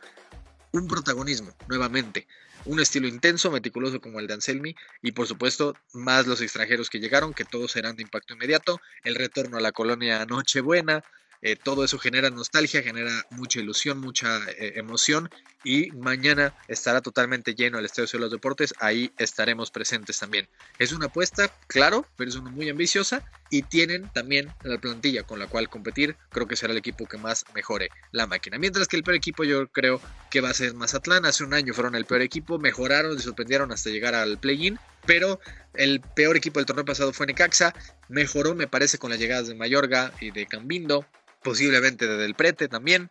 un 0.72 0.88
protagonismo, 0.88 1.56
nuevamente. 1.68 2.28
Un 2.66 2.80
estilo 2.80 3.08
intenso, 3.08 3.52
meticuloso 3.52 4.02
como 4.02 4.20
el 4.20 4.28
de 4.28 4.34
Anselmi 4.34 4.76
y 5.02 5.14
por 5.14 5.28
supuesto 5.28 5.76
más 5.94 6.28
los 6.28 6.42
extranjeros 6.42 6.90
que 6.90 7.00
llegaron, 7.00 7.34
que 7.34 7.46
todos 7.46 7.72
serán 7.72 7.96
de 7.96 8.04
impacto 8.04 8.34
inmediato, 8.34 8.82
el 9.04 9.16
retorno 9.16 9.58
a 9.58 9.62
la 9.62 9.72
colonia 9.72 10.26
Nochebuena, 10.26 11.04
eh, 11.42 11.56
todo 11.56 11.86
eso 11.86 11.98
genera 11.98 12.30
nostalgia, 12.30 12.84
genera 12.84 13.26
mucha 13.30 13.60
ilusión, 13.60 14.00
mucha 14.02 14.40
eh, 14.52 14.74
emoción 14.76 15.30
y 15.64 15.92
mañana 15.92 16.54
estará 16.68 17.02
totalmente 17.02 17.56
lleno 17.56 17.80
el 17.80 17.86
Estadio 17.86 18.10
de 18.12 18.20
los 18.20 18.32
Deportes, 18.32 18.74
ahí 18.80 19.12
estaremos 19.18 19.72
presentes 19.72 20.20
también. 20.20 20.48
Es 20.78 20.92
una 20.92 21.08
apuesta, 21.08 21.52
claro, 21.68 22.06
pero 22.16 22.30
es 22.30 22.36
una 22.36 22.50
muy 22.50 22.70
ambiciosa 22.70 23.24
y 23.50 23.64
tienen 23.64 24.10
también 24.14 24.54
la 24.64 24.78
plantilla 24.78 25.24
con 25.24 25.40
la 25.40 25.48
cual 25.48 25.70
competir, 25.70 26.16
creo 26.30 26.48
que 26.48 26.56
será 26.56 26.72
el 26.72 26.78
equipo 26.78 27.06
que 27.06 27.18
más 27.18 27.46
mejore 27.54 27.90
la 28.12 28.28
máquina. 28.28 28.58
Mientras 28.58 28.88
que 28.88 28.98
el 28.98 29.04
peor 29.04 29.16
equipo 29.16 29.44
yo 29.44 29.68
creo 29.68 30.02
que 30.30 30.42
va 30.42 30.50
a 30.50 30.54
ser 30.54 30.74
Mazatlán, 30.74 31.26
hace 31.26 31.44
un 31.44 31.54
año 31.54 31.74
fueron 31.74 31.96
el 31.96 32.06
peor 32.06 32.22
equipo, 32.22 32.60
mejoraron 32.60 33.18
y 33.18 33.22
sorprendieron 33.22 33.72
hasta 33.72 33.90
llegar 33.90 34.16
al 34.16 34.38
play-in, 34.38 34.80
pero 35.06 35.40
el 35.74 36.02
peor 36.02 36.38
equipo 36.38 36.60
del 36.60 36.66
torneo 36.66 36.86
pasado 36.86 37.14
fue 37.14 37.28
Necaxa, 37.28 37.74
mejoró 38.08 38.56
me 38.56 38.68
parece 38.68 38.98
con 38.98 39.10
las 39.10 39.20
llegadas 39.20 39.48
de 39.48 39.56
Mayorga 39.56 40.14
y 40.20 40.32
de 40.32 40.46
Cambindo, 40.46 41.06
posiblemente 41.44 42.08
de 42.08 42.18
Del 42.18 42.36
Prete 42.36 42.68
también. 42.68 43.10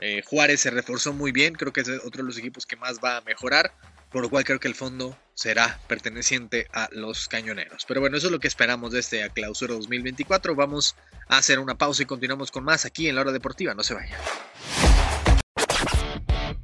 Eh, 0.00 0.22
Juárez 0.26 0.60
se 0.60 0.70
reforzó 0.70 1.12
muy 1.12 1.32
bien, 1.32 1.54
creo 1.54 1.72
que 1.72 1.82
es 1.82 1.88
otro 1.88 2.22
de 2.22 2.24
los 2.24 2.38
equipos 2.38 2.66
que 2.66 2.76
más 2.76 2.98
va 3.04 3.18
a 3.18 3.20
mejorar, 3.20 3.72
por 4.10 4.22
lo 4.22 4.30
cual 4.30 4.44
creo 4.44 4.58
que 4.58 4.68
el 4.68 4.74
fondo 4.74 5.16
será 5.34 5.78
perteneciente 5.88 6.66
a 6.72 6.88
los 6.92 7.28
cañoneros. 7.28 7.84
Pero 7.86 8.00
bueno, 8.00 8.16
eso 8.16 8.26
es 8.26 8.32
lo 8.32 8.40
que 8.40 8.48
esperamos 8.48 8.92
de 8.92 9.00
este 9.00 9.28
clausura 9.30 9.74
2024. 9.74 10.54
Vamos 10.54 10.96
a 11.28 11.38
hacer 11.38 11.58
una 11.58 11.76
pausa 11.76 12.02
y 12.02 12.06
continuamos 12.06 12.50
con 12.50 12.64
más 12.64 12.84
aquí 12.84 13.08
en 13.08 13.14
la 13.14 13.20
hora 13.22 13.32
deportiva. 13.32 13.74
No 13.74 13.82
se 13.82 13.94
vayan. 13.94 14.18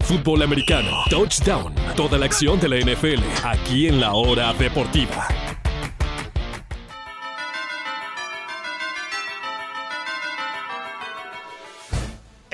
Fútbol 0.01 0.43
americano, 0.43 1.03
touchdown, 1.11 1.75
toda 1.97 2.17
la 2.17 2.27
acción 2.27 2.61
de 2.61 2.69
la 2.69 2.77
NFL, 2.77 3.23
aquí 3.43 3.89
en 3.89 4.01
la 4.01 4.13
hora 4.13 4.53
deportiva. 4.55 5.27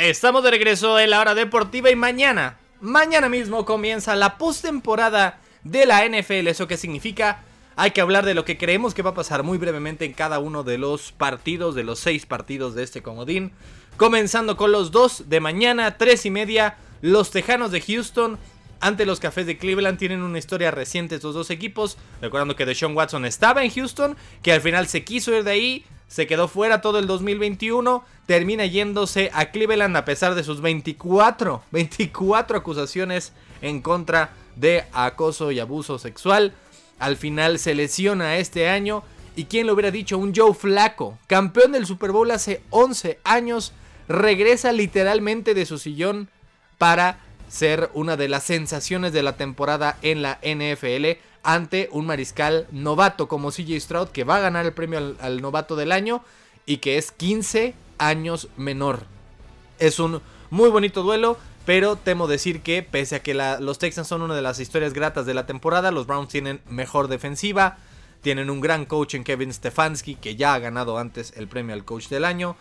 Estamos 0.03 0.43
de 0.43 0.51
regreso 0.51 0.99
en 0.99 1.11
la 1.11 1.21
hora 1.21 1.37
deportiva 1.37 1.89
y 1.89 1.95
mañana, 1.95 2.59
mañana 2.81 3.29
mismo 3.29 3.65
comienza 3.65 4.17
la 4.17 4.37
postemporada 4.37 5.39
de 5.63 5.87
la 5.87 6.05
NFL. 6.05 6.49
¿Eso 6.49 6.67
qué 6.67 6.77
significa? 6.77 7.45
Hay 7.77 7.93
que 7.93 8.01
hablar 8.01 8.25
de 8.25 8.35
lo 8.35 8.45
que 8.45 8.59
creemos 8.59 8.95
que 8.95 9.03
va 9.03 9.11
a 9.11 9.15
pasar 9.15 9.45
muy 9.45 9.59
brevemente 9.59 10.05
en 10.05 10.13
cada 10.13 10.41
uno 10.41 10.65
de 10.65 10.77
los 10.77 11.13
partidos, 11.13 11.77
de 11.77 11.85
los 11.85 12.01
seis 12.01 12.27
partidos 12.27 12.75
de 12.75 12.83
este 12.83 13.01
comodín. 13.01 13.53
Comenzando 13.97 14.57
con 14.57 14.73
los 14.73 14.91
dos 14.91 15.29
de 15.29 15.39
mañana, 15.39 15.97
tres 15.99 16.27
y 16.27 16.33
media, 16.33 16.79
los 17.01 17.31
Tejanos 17.31 17.71
de 17.71 17.81
Houston 17.81 18.41
ante 18.81 19.07
los 19.07 19.21
Cafés 19.21 19.47
de 19.47 19.57
Cleveland. 19.57 20.01
Tienen 20.01 20.23
una 20.23 20.39
historia 20.39 20.73
reciente 20.73 21.15
estos 21.15 21.37
dos 21.37 21.51
equipos. 21.51 21.97
Recordando 22.21 22.57
que 22.57 22.67
Deshaun 22.67 22.97
Watson 22.97 23.25
estaba 23.25 23.63
en 23.63 23.71
Houston, 23.71 24.17
que 24.43 24.53
al 24.53 24.63
final 24.63 24.89
se 24.89 25.05
quiso 25.05 25.33
ir 25.33 25.45
de 25.45 25.53
ahí 25.53 25.85
se 26.13 26.27
quedó 26.27 26.47
fuera 26.47 26.83
todo 26.83 26.99
el 26.99 27.07
2021, 27.07 28.05
termina 28.27 28.67
yéndose 28.67 29.31
a 29.33 29.47
Cleveland 29.47 29.97
a 29.97 30.05
pesar 30.05 30.35
de 30.35 30.45
sus 30.45 30.61
24, 30.61 31.63
24 31.73 32.59
acusaciones 32.59 33.33
en 33.63 33.81
contra 33.81 34.35
de 34.57 34.85
acoso 34.93 35.53
y 35.53 35.59
abuso 35.59 35.99
sexual. 35.99 36.53
Al 36.99 37.17
final 37.17 37.59
se 37.59 37.75
lesiona 37.75 38.37
este 38.37 38.69
año 38.69 39.05
y 39.37 39.47
quién 39.47 39.67
lo 39.67 39.73
hubiera 39.73 39.91
dicho, 39.91 40.19
un 40.19 40.35
Joe 40.37 40.53
Flaco, 40.53 41.19
campeón 41.29 41.73
del 41.73 41.87
Super 41.87 42.13
Bowl 42.13 42.31
hace 42.31 42.61
11 42.69 43.19
años, 43.25 43.73
regresa 44.07 44.71
literalmente 44.73 45.55
de 45.55 45.65
su 45.65 45.79
sillón 45.79 46.29
para 46.77 47.21
ser 47.49 47.89
una 47.95 48.19
de 48.19 48.29
las 48.29 48.43
sensaciones 48.43 49.15
de 49.15 49.23
la 49.23 49.39
temporada 49.39 49.97
en 50.03 50.21
la 50.21 50.39
NFL 50.43 51.19
ante 51.43 51.89
un 51.93 52.07
mariscal 52.07 52.67
novato 52.71 53.29
como 53.29 53.51
CJ 53.51 53.81
Stroud 53.81 54.09
que 54.09 54.25
va 54.25 54.37
a 54.37 54.41
ganar 54.41 54.65
el 54.65 54.73
premio 54.73 55.17
al, 55.21 55.43
novato 55.43 55.77
del 55.77 55.93
año 55.93 56.23
y 56.67 56.79
que 56.79 56.99
es 56.99 57.11
15 57.13 57.75
años 57.99 58.49
menor. 58.57 59.05
Es 59.79 59.99
un 59.99 60.21
muy 60.51 60.71
bonito 60.71 61.03
duelo, 61.03 61.37
pero 61.67 61.97
temo 61.97 62.27
decir 62.29 62.63
que 62.63 62.83
pese 62.83 63.17
a 63.17 63.23
que 63.23 63.35
los 63.35 63.79
Texans 63.79 64.09
son 64.09 64.23
una 64.23 64.35
de 64.35 64.43
las 64.43 64.61
historias 64.61 64.93
gratas 64.93 65.27
de 65.27 65.35
la 65.35 65.47
temporada, 65.47 65.91
los 65.91 66.07
Browns 66.07 66.29
tienen 66.29 66.61
mejor 66.69 67.09
defensiva, 67.09 67.79
tienen 68.21 68.51
un 68.51 68.61
gran 68.61 68.85
coach 68.87 69.15
en 69.15 69.25
Kevin 69.25 69.53
Stefanski 69.53 70.15
que 70.15 70.37
ya 70.37 70.55
ha 70.55 70.59
ganado 70.61 70.99
antes 70.99 71.33
el 71.37 71.49
premio 71.49 71.75
al 71.75 71.85
coach 71.85 72.09
del 72.09 72.25
año. 72.25 72.57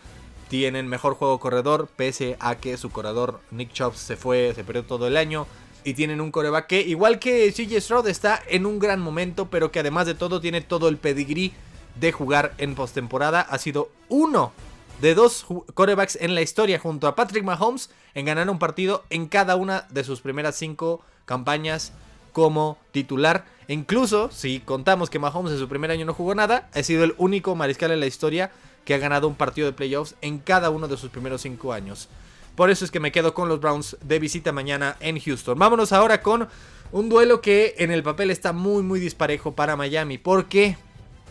Tienen 0.48 0.86
mejor 0.86 1.14
juego 1.14 1.40
corredor, 1.40 1.88
pese 1.96 2.36
a 2.38 2.56
que 2.56 2.76
su 2.76 2.90
corredor 2.90 3.40
Nick 3.50 3.72
Chubb 3.72 3.94
se 3.94 4.16
fue, 4.16 4.52
se 4.54 4.64
perdió 4.64 4.82
todo 4.82 5.06
el 5.06 5.16
año 5.16 5.46
y 5.84 5.94
tienen 5.94 6.20
un 6.20 6.30
coreback 6.30 6.66
que, 6.66 6.80
igual 6.80 7.18
que 7.18 7.52
CJ 7.52 7.80
Stroud, 7.80 8.08
está 8.08 8.40
en 8.48 8.66
un 8.66 8.78
gran 8.78 9.00
momento, 9.00 9.48
pero 9.50 9.72
que 9.72 9.80
además 9.80 10.06
de 10.06 10.14
todo 10.14 10.40
tiene 10.40 10.60
todo 10.60 10.88
el 10.88 10.96
pedigrí 10.96 11.52
de 12.00 12.12
jugar 12.12 12.54
en 12.58 12.74
postemporada. 12.74 13.40
Ha 13.40 13.58
sido 13.58 13.90
uno 14.08 14.52
de 15.00 15.14
dos 15.14 15.46
corebacks 15.74 16.16
en 16.20 16.34
la 16.34 16.42
historia 16.42 16.78
junto 16.78 17.08
a 17.08 17.16
Patrick 17.16 17.44
Mahomes 17.44 17.90
en 18.14 18.26
ganar 18.26 18.48
un 18.48 18.58
partido 18.58 19.04
en 19.10 19.26
cada 19.26 19.56
una 19.56 19.86
de 19.90 20.04
sus 20.04 20.20
primeras 20.20 20.56
cinco 20.56 21.00
campañas 21.24 21.92
como 22.32 22.78
titular. 22.92 23.44
Incluso 23.68 24.30
si 24.30 24.60
contamos 24.60 25.10
que 25.10 25.18
Mahomes 25.18 25.52
en 25.52 25.58
su 25.58 25.68
primer 25.68 25.90
año 25.90 26.06
no 26.06 26.14
jugó 26.14 26.34
nada, 26.34 26.68
ha 26.74 26.82
sido 26.82 27.04
el 27.04 27.14
único 27.18 27.54
mariscal 27.54 27.90
en 27.90 28.00
la 28.00 28.06
historia 28.06 28.50
que 28.84 28.94
ha 28.94 28.98
ganado 28.98 29.28
un 29.28 29.34
partido 29.34 29.66
de 29.66 29.72
playoffs 29.72 30.14
en 30.20 30.38
cada 30.38 30.70
uno 30.70 30.88
de 30.88 30.96
sus 30.96 31.10
primeros 31.10 31.42
cinco 31.42 31.72
años. 31.72 32.08
Por 32.54 32.70
eso 32.70 32.84
es 32.84 32.90
que 32.90 33.00
me 33.00 33.12
quedo 33.12 33.34
con 33.34 33.48
los 33.48 33.60
Browns 33.60 33.96
de 34.02 34.18
visita 34.18 34.52
mañana 34.52 34.96
en 35.00 35.18
Houston. 35.18 35.58
Vámonos 35.58 35.92
ahora 35.92 36.22
con 36.22 36.48
un 36.92 37.08
duelo 37.08 37.40
que 37.40 37.74
en 37.78 37.90
el 37.90 38.02
papel 38.02 38.30
está 38.30 38.52
muy 38.52 38.82
muy 38.82 39.00
disparejo 39.00 39.54
para 39.54 39.76
Miami. 39.76 40.18
Porque 40.18 40.76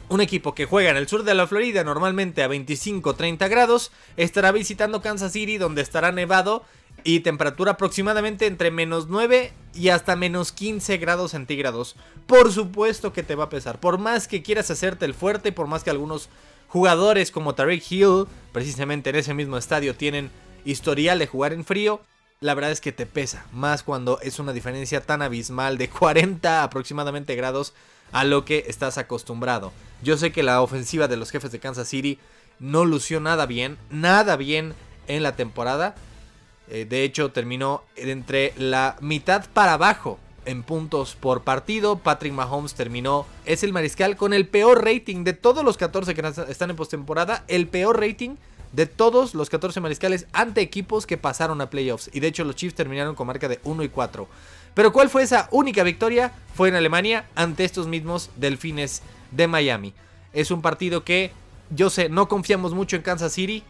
un 0.10 0.20
equipo 0.20 0.54
que 0.54 0.66
juega 0.66 0.90
en 0.90 0.98
el 0.98 1.08
sur 1.08 1.24
de 1.24 1.34
la 1.34 1.48
Florida 1.48 1.84
normalmente 1.84 2.44
a 2.44 2.50
25-30 2.50 3.50
grados 3.50 3.92
estará 4.18 4.52
visitando 4.52 5.02
Kansas 5.02 5.32
City 5.32 5.58
donde 5.58 5.82
estará 5.82 6.12
nevado 6.12 6.64
y 7.04 7.22
temperatura 7.22 7.72
aproximadamente 7.72 8.46
entre 8.46 8.72
menos 8.72 9.08
9 9.08 9.54
y 9.74 9.90
hasta 9.90 10.16
menos 10.16 10.52
15 10.52 10.98
grados 10.98 11.32
centígrados. 11.32 11.96
Por 12.28 12.52
supuesto 12.52 13.14
que 13.14 13.24
te 13.24 13.36
va 13.36 13.46
a 13.46 13.50
pesar. 13.50 13.80
Por 13.80 13.98
más 13.98 14.28
que 14.28 14.44
quieras 14.44 14.70
hacerte 14.70 15.06
el 15.06 15.14
fuerte, 15.14 15.52
por 15.52 15.68
más 15.68 15.84
que 15.84 15.90
algunos 15.90 16.30
jugadores 16.68 17.32
como 17.32 17.56
Tariq 17.56 17.92
Hill, 17.92 18.26
precisamente 18.52 19.12
en 19.12 19.16
ese 19.16 19.34
mismo 19.34 19.58
estadio, 19.58 19.96
tienen 19.96 20.30
historial 20.66 21.20
de 21.20 21.28
jugar 21.28 21.54
en 21.54 21.66
frío, 21.66 22.02
la 22.40 22.54
verdad 22.54 22.72
es 22.72 22.82
que 22.82 22.92
te 22.92 23.06
pesa. 23.06 23.46
Más 23.54 23.84
cuando 23.84 24.20
es 24.22 24.40
una 24.40 24.54
diferencia 24.54 25.02
tan 25.02 25.22
abismal 25.22 25.78
de 25.78 25.90
40 25.92 26.64
aproximadamente 26.64 27.36
grados 27.36 27.74
a 28.12 28.24
lo 28.24 28.46
que 28.46 28.66
estás 28.68 28.98
acostumbrado. 28.98 29.72
Yo 30.04 30.18
sé 30.18 30.32
que 30.32 30.44
la 30.44 30.62
ofensiva 30.62 31.08
de 31.08 31.18
los 31.18 31.32
jefes 31.32 31.52
de 31.52 31.60
Kansas 31.60 31.88
City 31.88 32.20
no 32.60 32.86
lució 32.86 33.20
nada 33.20 33.46
bien, 33.46 33.78
nada 33.90 34.36
bien 34.36 34.74
en 35.08 35.24
la 35.24 35.36
temporada. 35.36 35.96
Eh, 36.70 36.86
de 36.86 37.04
hecho, 37.04 37.32
terminó 37.32 37.84
entre 37.96 38.54
la 38.58 38.98
mitad 39.02 39.46
para 39.54 39.74
abajo 39.74 40.20
en 40.46 40.64
puntos 40.64 41.16
por 41.16 41.44
partido. 41.44 41.98
Patrick 42.00 42.34
Mahomes 42.34 42.74
terminó, 42.74 43.26
es 43.46 43.64
el 43.64 43.74
mariscal 43.74 44.16
con 44.16 44.34
el 44.34 44.48
peor 44.48 44.84
rating 44.84 45.24
de 45.24 45.34
todos 45.34 45.64
los 45.64 45.78
14 45.78 46.16
que 46.16 46.34
están 46.50 46.70
en 46.70 46.76
postemporada. 46.76 47.44
El 47.48 47.68
peor 47.68 48.00
rating 48.00 48.36
de 48.72 48.86
todos 48.86 49.34
los 49.34 49.50
14 49.50 49.82
mariscales 49.82 50.28
ante 50.34 50.62
equipos 50.62 51.06
que 51.06 51.18
pasaron 51.18 51.62
a 51.62 51.70
playoffs. 51.70 52.10
Y 52.14 52.20
de 52.20 52.28
hecho, 52.28 52.44
los 52.44 52.56
Chiefs 52.56 52.76
terminaron 52.76 53.16
con 53.16 53.28
marca 53.28 53.48
de 53.48 53.60
1 53.64 53.84
y 53.84 53.90
4. 53.90 54.28
Pero 54.74 54.94
¿cuál 54.94 55.10
fue 55.10 55.24
esa 55.24 55.50
única 55.52 55.84
victoria? 55.84 56.32
Fue 56.54 56.70
en 56.70 56.76
Alemania 56.76 57.26
ante 57.36 57.66
estos 57.66 57.88
mismos 57.88 58.30
Delfines 58.38 59.02
de 59.32 59.48
Miami. 59.48 59.94
Es 60.34 60.52
un 60.52 60.62
partido 60.62 61.04
que 61.04 61.32
yo 61.70 61.90
sé, 61.90 62.10
no 62.10 62.28
confiamos 62.28 62.74
mucho 62.74 62.96
en 62.96 63.02
Kansas 63.02 63.34
City 63.34 63.64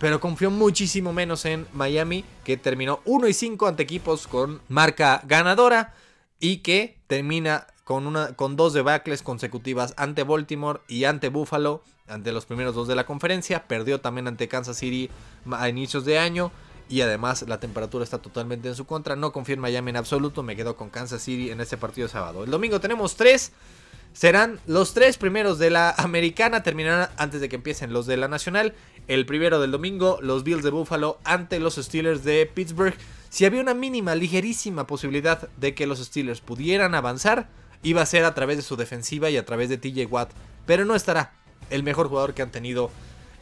pero 0.00 0.18
confió 0.18 0.50
muchísimo 0.50 1.12
menos 1.12 1.44
en 1.44 1.66
Miami, 1.74 2.24
que 2.42 2.56
terminó 2.56 3.00
1 3.04 3.28
y 3.28 3.34
5 3.34 3.66
ante 3.66 3.82
equipos 3.82 4.26
con 4.26 4.62
marca 4.66 5.20
ganadora 5.26 5.92
y 6.40 6.58
que 6.58 6.96
termina 7.06 7.66
con, 7.84 8.06
una, 8.06 8.34
con 8.34 8.56
dos 8.56 8.72
debacles 8.72 9.20
consecutivas 9.20 9.92
ante 9.98 10.22
Baltimore 10.22 10.80
y 10.88 11.04
ante 11.04 11.28
Buffalo, 11.28 11.84
ante 12.10 12.32
los 12.32 12.46
primeros 12.46 12.74
dos 12.74 12.88
de 12.88 12.94
la 12.94 13.06
conferencia. 13.06 13.66
Perdió 13.66 14.00
también 14.00 14.28
ante 14.28 14.48
Kansas 14.48 14.76
City 14.76 15.10
a 15.50 15.68
inicios 15.68 16.04
de 16.04 16.18
año. 16.18 16.52
Y 16.88 17.02
además 17.02 17.44
la 17.46 17.60
temperatura 17.60 18.02
está 18.02 18.18
totalmente 18.18 18.68
en 18.68 18.74
su 18.74 18.84
contra. 18.84 19.14
No 19.14 19.32
confío 19.32 19.54
en 19.54 19.60
Miami 19.60 19.90
en 19.90 19.96
absoluto. 19.96 20.42
Me 20.42 20.56
quedo 20.56 20.76
con 20.76 20.90
Kansas 20.90 21.22
City 21.22 21.50
en 21.50 21.60
este 21.60 21.76
partido 21.76 22.08
de 22.08 22.12
sábado. 22.12 22.42
El 22.44 22.50
domingo 22.50 22.80
tenemos 22.80 23.14
tres. 23.14 23.52
Serán 24.12 24.58
los 24.66 24.92
tres 24.92 25.16
primeros 25.16 25.58
de 25.60 25.70
la 25.70 25.94
americana. 25.98 26.64
Terminarán 26.64 27.08
antes 27.16 27.40
de 27.40 27.48
que 27.48 27.56
empiecen 27.56 27.92
los 27.92 28.06
de 28.06 28.16
la 28.16 28.26
nacional. 28.26 28.74
El 29.06 29.24
primero 29.24 29.60
del 29.60 29.70
domingo, 29.70 30.18
los 30.20 30.42
Bills 30.42 30.64
de 30.64 30.70
Buffalo 30.70 31.18
ante 31.24 31.60
los 31.60 31.76
Steelers 31.76 32.24
de 32.24 32.46
Pittsburgh. 32.46 32.94
Si 33.28 33.44
había 33.44 33.60
una 33.60 33.74
mínima, 33.74 34.16
ligerísima 34.16 34.88
posibilidad 34.88 35.48
de 35.56 35.74
que 35.74 35.86
los 35.86 36.00
Steelers 36.00 36.40
pudieran 36.40 36.96
avanzar, 36.96 37.48
iba 37.84 38.02
a 38.02 38.06
ser 38.06 38.24
a 38.24 38.34
través 38.34 38.56
de 38.56 38.62
su 38.62 38.76
defensiva 38.76 39.30
y 39.30 39.36
a 39.36 39.44
través 39.44 39.68
de 39.68 39.78
TJ 39.78 40.06
Watt. 40.06 40.32
Pero 40.66 40.84
no 40.84 40.96
estará. 40.96 41.32
El 41.68 41.82
mejor 41.82 42.08
jugador 42.08 42.34
que 42.34 42.42
han 42.42 42.50
tenido 42.50 42.90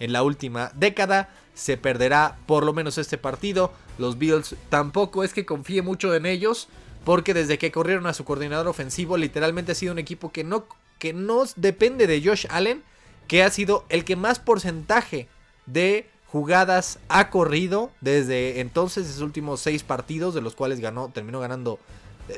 en 0.01 0.13
la 0.13 0.23
última 0.23 0.73
década. 0.75 1.29
Se 1.55 1.77
perderá 1.77 2.39
por 2.47 2.65
lo 2.65 2.73
menos 2.73 2.99
este 2.99 3.19
partido. 3.19 3.73
Los 3.99 4.19
Bills 4.19 4.57
tampoco 4.69 5.25
es 5.25 5.33
que 5.33 5.47
confíe 5.47 5.83
mucho 5.83 6.15
en 6.15 6.27
ellos. 6.27 6.69
Porque 7.05 7.35
desde 7.35 7.59
que 7.59 7.71
corrieron 7.71 8.07
a 8.07 8.15
su 8.15 8.25
coordinador 8.25 8.69
ofensivo, 8.69 9.17
literalmente 9.17 9.73
ha 9.73 9.75
sido 9.75 9.93
un 9.93 9.99
equipo 9.99 10.33
que 10.33 10.45
no, 10.45 10.67
que 10.99 11.13
no 11.13 11.45
depende 11.57 12.07
de 12.07 12.23
Josh 12.23 12.47
Allen. 12.51 12.83
Que 13.27 13.43
ha 13.43 13.51
sido 13.51 13.85
el 13.89 14.05
que 14.05 14.17
más 14.17 14.39
porcentaje 14.39 15.29
de 15.67 16.09
jugadas 16.29 16.99
ha 17.09 17.31
corrido 17.31 17.91
desde 18.01 18.61
entonces, 18.61 19.09
esos 19.09 19.23
últimos 19.23 19.61
seis 19.61 19.83
partidos, 19.83 20.35
de 20.35 20.43
los 20.43 20.55
cuales 20.55 20.81
ganó, 20.81 21.09
terminó 21.09 21.41
ganando, 21.41 21.79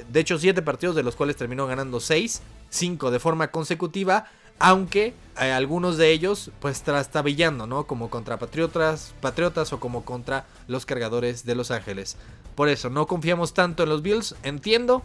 de 0.09 0.21
hecho 0.21 0.39
siete 0.39 0.63
partidos, 0.63 0.95
de 0.95 1.03
los 1.03 1.17
cuales 1.17 1.37
terminó 1.37 1.67
ganando 1.67 2.01
seis, 2.01 2.41
cinco 2.71 3.11
de 3.11 3.19
forma 3.19 3.51
consecutiva, 3.51 4.27
aunque 4.61 5.15
eh, 5.41 5.51
algunos 5.51 5.97
de 5.97 6.13
ellos 6.13 6.51
pues 6.61 6.83
trastabillando, 6.83 7.67
¿no? 7.67 7.87
Como 7.87 8.11
contra 8.11 8.39
Patriotas, 8.39 9.15
Patriotas 9.21 9.73
o 9.73 9.81
como 9.81 10.05
contra 10.05 10.47
los 10.69 10.87
cargadores 10.87 11.45
de 11.45 11.55
Los 11.57 11.71
Ángeles. 11.71 12.17
Por 12.55 12.69
eso, 12.69 12.91
no 12.91 13.07
confiamos 13.07 13.55
tanto 13.55 13.83
en 13.83 13.89
los 13.89 14.03
Bills, 14.03 14.37
entiendo, 14.43 15.03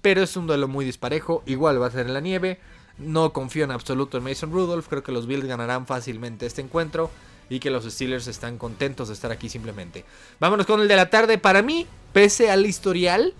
pero 0.00 0.22
es 0.22 0.36
un 0.36 0.46
duelo 0.46 0.68
muy 0.68 0.84
disparejo, 0.84 1.42
igual 1.44 1.82
va 1.82 1.88
a 1.88 1.90
ser 1.90 2.06
en 2.06 2.14
la 2.14 2.20
nieve. 2.20 2.60
No 2.98 3.32
confío 3.32 3.64
en 3.64 3.70
absoluto 3.70 4.16
en 4.16 4.24
Mason 4.24 4.52
Rudolph, 4.52 4.86
creo 4.88 5.02
que 5.02 5.12
los 5.12 5.26
Bills 5.26 5.44
ganarán 5.44 5.86
fácilmente 5.86 6.46
este 6.46 6.62
encuentro 6.62 7.10
y 7.50 7.60
que 7.60 7.70
los 7.70 7.84
Steelers 7.84 8.28
están 8.28 8.58
contentos 8.58 9.08
de 9.08 9.14
estar 9.14 9.32
aquí 9.32 9.48
simplemente. 9.48 10.04
Vámonos 10.38 10.66
con 10.66 10.80
el 10.80 10.88
de 10.88 10.96
la 10.96 11.10
tarde. 11.10 11.38
Para 11.38 11.62
mí, 11.62 11.86
pese 12.12 12.50
al 12.50 12.66
historial, 12.66 13.34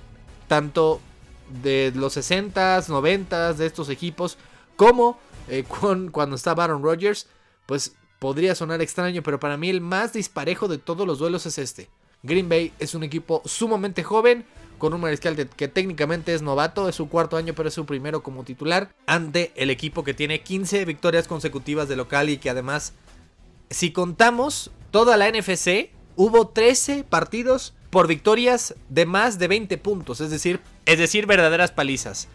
tanto 0.48 1.00
de 1.62 1.92
los 1.94 2.16
60s, 2.16 2.86
90s 2.88 3.54
de 3.54 3.66
estos 3.66 3.88
equipos, 3.88 4.38
como 4.76 5.18
eh, 5.48 5.64
cuando 6.12 6.36
estaba 6.36 6.64
Aaron 6.64 6.82
Rodgers, 6.82 7.26
pues 7.66 7.94
podría 8.18 8.54
sonar 8.54 8.80
extraño, 8.80 9.22
pero 9.22 9.38
para 9.38 9.56
mí 9.56 9.68
el 9.70 9.80
más 9.80 10.12
disparejo 10.12 10.68
de 10.68 10.78
todos 10.78 11.06
los 11.06 11.18
duelos 11.18 11.46
es 11.46 11.58
este. 11.58 11.88
Green 12.22 12.48
Bay 12.48 12.72
es 12.78 12.94
un 12.94 13.04
equipo 13.04 13.42
sumamente 13.44 14.02
joven, 14.02 14.44
con 14.78 14.94
un 14.94 15.00
mariscal 15.00 15.36
que 15.48 15.68
técnicamente 15.68 16.34
es 16.34 16.42
novato, 16.42 16.88
es 16.88 16.94
su 16.94 17.08
cuarto 17.08 17.36
año, 17.36 17.54
pero 17.54 17.68
es 17.68 17.74
su 17.74 17.86
primero 17.86 18.22
como 18.22 18.44
titular, 18.44 18.90
ante 19.06 19.52
el 19.56 19.70
equipo 19.70 20.04
que 20.04 20.14
tiene 20.14 20.42
15 20.42 20.84
victorias 20.84 21.26
consecutivas 21.28 21.88
de 21.88 21.96
local 21.96 22.28
y 22.28 22.38
que 22.38 22.50
además 22.50 22.94
si 23.70 23.92
contamos 23.92 24.70
toda 24.90 25.16
la 25.16 25.30
NFC, 25.30 25.90
hubo 26.16 26.48
13 26.48 27.04
partidos 27.04 27.74
por 27.90 28.06
victorias 28.06 28.74
de 28.88 29.06
más 29.06 29.38
de 29.38 29.48
20 29.48 29.78
puntos, 29.78 30.20
es 30.20 30.30
decir, 30.30 30.60
es 30.86 30.98
decir, 30.98 31.26
verdaderas 31.26 31.72
palizas. 31.72 32.28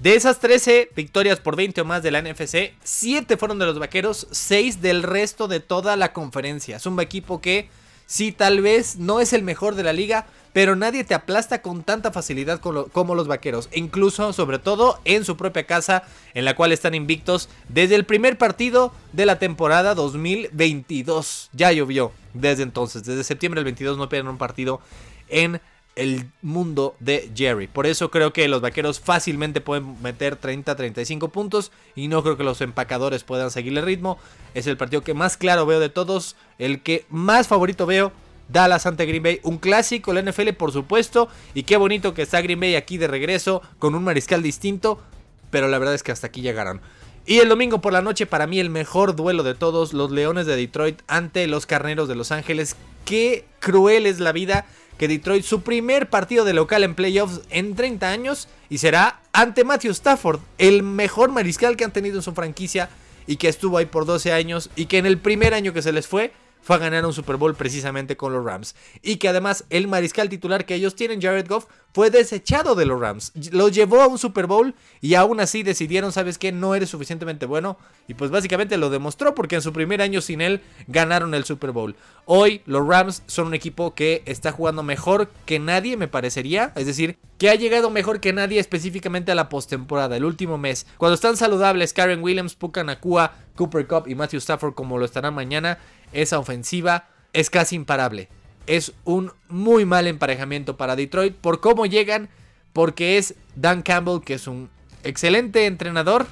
De 0.00 0.14
esas 0.14 0.38
13 0.38 0.90
victorias 0.94 1.40
por 1.40 1.56
20 1.56 1.80
o 1.80 1.84
más 1.84 2.04
de 2.04 2.12
la 2.12 2.22
NFC, 2.22 2.72
7 2.84 3.36
fueron 3.36 3.58
de 3.58 3.66
los 3.66 3.80
Vaqueros, 3.80 4.28
6 4.30 4.80
del 4.80 5.02
resto 5.02 5.48
de 5.48 5.58
toda 5.58 5.96
la 5.96 6.12
conferencia. 6.12 6.76
Es 6.76 6.86
un 6.86 7.00
equipo 7.00 7.40
que, 7.40 7.68
si 8.06 8.30
tal 8.30 8.62
vez 8.62 8.94
no 8.94 9.18
es 9.18 9.32
el 9.32 9.42
mejor 9.42 9.74
de 9.74 9.82
la 9.82 9.92
liga, 9.92 10.26
pero 10.52 10.76
nadie 10.76 11.02
te 11.02 11.14
aplasta 11.14 11.62
con 11.62 11.82
tanta 11.82 12.12
facilidad 12.12 12.60
como 12.60 13.14
los 13.16 13.26
vaqueros, 13.26 13.68
incluso 13.72 14.32
sobre 14.32 14.60
todo 14.60 15.00
en 15.04 15.24
su 15.24 15.36
propia 15.36 15.66
casa, 15.66 16.04
en 16.32 16.44
la 16.44 16.54
cual 16.54 16.70
están 16.70 16.94
invictos 16.94 17.48
desde 17.68 17.96
el 17.96 18.04
primer 18.04 18.38
partido 18.38 18.92
de 19.12 19.26
la 19.26 19.40
temporada 19.40 19.96
2022. 19.96 21.50
Ya 21.54 21.72
llovió 21.72 22.12
desde 22.34 22.62
entonces, 22.62 23.02
desde 23.02 23.24
septiembre 23.24 23.58
del 23.58 23.64
22 23.64 23.98
no 23.98 24.08
pierden 24.08 24.28
un 24.28 24.38
partido 24.38 24.80
en 25.28 25.60
el 25.98 26.30
mundo 26.42 26.94
de 27.00 27.28
Jerry. 27.34 27.66
Por 27.66 27.86
eso 27.86 28.10
creo 28.10 28.32
que 28.32 28.46
los 28.46 28.60
vaqueros 28.60 29.00
fácilmente 29.00 29.60
pueden 29.60 30.00
meter 30.00 30.40
30-35 30.40 31.30
puntos 31.30 31.72
y 31.96 32.06
no 32.06 32.22
creo 32.22 32.36
que 32.36 32.44
los 32.44 32.60
empacadores 32.60 33.24
puedan 33.24 33.50
seguir 33.50 33.76
el 33.76 33.84
ritmo. 33.84 34.16
Es 34.54 34.68
el 34.68 34.76
partido 34.76 35.02
que 35.02 35.12
más 35.12 35.36
claro 35.36 35.66
veo 35.66 35.80
de 35.80 35.88
todos, 35.88 36.36
el 36.60 36.82
que 36.82 37.04
más 37.10 37.48
favorito 37.48 37.84
veo 37.84 38.12
Dallas 38.48 38.86
ante 38.86 39.06
Green 39.06 39.24
Bay, 39.24 39.40
un 39.42 39.58
clásico, 39.58 40.12
la 40.12 40.22
NFL 40.22 40.50
por 40.50 40.70
supuesto, 40.70 41.28
y 41.52 41.64
qué 41.64 41.76
bonito 41.76 42.14
que 42.14 42.22
está 42.22 42.40
Green 42.40 42.60
Bay 42.60 42.76
aquí 42.76 42.96
de 42.96 43.08
regreso 43.08 43.60
con 43.80 43.96
un 43.96 44.04
mariscal 44.04 44.40
distinto, 44.40 45.02
pero 45.50 45.66
la 45.66 45.78
verdad 45.78 45.94
es 45.94 46.04
que 46.04 46.12
hasta 46.12 46.28
aquí 46.28 46.42
llegaron. 46.42 46.80
Y 47.26 47.40
el 47.40 47.48
domingo 47.48 47.80
por 47.80 47.92
la 47.92 48.00
noche 48.00 48.24
para 48.24 48.46
mí 48.46 48.58
el 48.58 48.70
mejor 48.70 49.16
duelo 49.16 49.42
de 49.42 49.54
todos, 49.54 49.92
los 49.92 50.10
Leones 50.12 50.46
de 50.46 50.56
Detroit 50.56 51.02
ante 51.08 51.46
los 51.46 51.66
Carneros 51.66 52.08
de 52.08 52.14
Los 52.14 52.32
Ángeles. 52.32 52.74
Qué 53.04 53.44
cruel 53.60 54.06
es 54.06 54.18
la 54.18 54.32
vida 54.32 54.64
que 54.98 55.08
Detroit 55.08 55.44
su 55.44 55.62
primer 55.62 56.10
partido 56.10 56.44
de 56.44 56.52
local 56.52 56.84
en 56.84 56.94
playoffs 56.94 57.40
en 57.50 57.74
30 57.74 58.10
años 58.10 58.48
y 58.68 58.78
será 58.78 59.20
ante 59.32 59.64
Matthew 59.64 59.92
Stafford, 59.92 60.40
el 60.58 60.82
mejor 60.82 61.30
mariscal 61.30 61.76
que 61.76 61.84
han 61.84 61.92
tenido 61.92 62.16
en 62.16 62.22
su 62.22 62.34
franquicia 62.34 62.90
y 63.26 63.36
que 63.36 63.48
estuvo 63.48 63.78
ahí 63.78 63.86
por 63.86 64.04
12 64.04 64.32
años 64.32 64.70
y 64.74 64.86
que 64.86 64.98
en 64.98 65.06
el 65.06 65.18
primer 65.18 65.54
año 65.54 65.72
que 65.72 65.82
se 65.82 65.92
les 65.92 66.06
fue 66.06 66.32
fue 66.60 66.76
a 66.76 66.78
ganar 66.78 67.06
un 67.06 67.12
Super 67.12 67.36
Bowl 67.36 67.54
precisamente 67.54 68.16
con 68.16 68.32
los 68.32 68.44
Rams. 68.44 68.74
Y 69.02 69.16
que 69.16 69.28
además 69.28 69.64
el 69.70 69.88
mariscal 69.88 70.28
titular 70.28 70.66
que 70.66 70.74
ellos 70.74 70.94
tienen, 70.94 71.20
Jared 71.20 71.48
Goff, 71.48 71.66
fue 71.94 72.10
desechado 72.10 72.74
de 72.74 72.86
los 72.86 73.00
Rams. 73.00 73.32
Lo 73.52 73.68
llevó 73.68 74.02
a 74.02 74.06
un 74.06 74.18
Super 74.18 74.46
Bowl 74.46 74.74
y 75.00 75.14
aún 75.14 75.40
así 75.40 75.62
decidieron, 75.62 76.12
¿sabes 76.12 76.38
qué? 76.38 76.52
No 76.52 76.74
eres 76.74 76.90
suficientemente 76.90 77.46
bueno. 77.46 77.78
Y 78.06 78.14
pues 78.14 78.30
básicamente 78.30 78.76
lo 78.76 78.90
demostró 78.90 79.34
porque 79.34 79.56
en 79.56 79.62
su 79.62 79.72
primer 79.72 80.02
año 80.02 80.20
sin 80.20 80.40
él 80.40 80.60
ganaron 80.86 81.34
el 81.34 81.44
Super 81.44 81.72
Bowl. 81.72 81.96
Hoy 82.26 82.62
los 82.66 82.86
Rams 82.86 83.22
son 83.26 83.48
un 83.48 83.54
equipo 83.54 83.94
que 83.94 84.22
está 84.26 84.52
jugando 84.52 84.82
mejor 84.82 85.30
que 85.46 85.58
nadie, 85.58 85.96
me 85.96 86.08
parecería. 86.08 86.72
Es 86.76 86.86
decir, 86.86 87.18
que 87.38 87.50
ha 87.50 87.54
llegado 87.54 87.90
mejor 87.90 88.20
que 88.20 88.32
nadie 88.32 88.60
específicamente 88.60 89.32
a 89.32 89.34
la 89.34 89.48
postemporada, 89.48 90.16
el 90.16 90.24
último 90.24 90.58
mes. 90.58 90.86
Cuando 90.98 91.14
están 91.14 91.36
saludables 91.36 91.92
Karen 91.92 92.22
Williams, 92.22 92.54
Puka 92.54 92.84
Nakua, 92.84 93.32
Cooper 93.54 93.86
Cup 93.86 94.08
y 94.08 94.14
Matthew 94.14 94.38
Stafford 94.38 94.74
como 94.74 94.98
lo 94.98 95.04
estarán 95.04 95.34
mañana, 95.34 95.78
esa 96.12 96.38
ofensiva 96.38 97.08
es 97.32 97.50
casi 97.50 97.76
imparable. 97.76 98.28
Es 98.66 98.92
un 99.04 99.32
muy 99.48 99.84
mal 99.84 100.06
emparejamiento 100.06 100.76
para 100.76 100.96
Detroit 100.96 101.34
por 101.34 101.60
cómo 101.60 101.86
llegan, 101.86 102.28
porque 102.72 103.18
es 103.18 103.34
Dan 103.56 103.82
Campbell, 103.82 104.20
que 104.24 104.34
es 104.34 104.46
un 104.46 104.68
excelente 105.04 105.66
entrenador, 105.66 106.26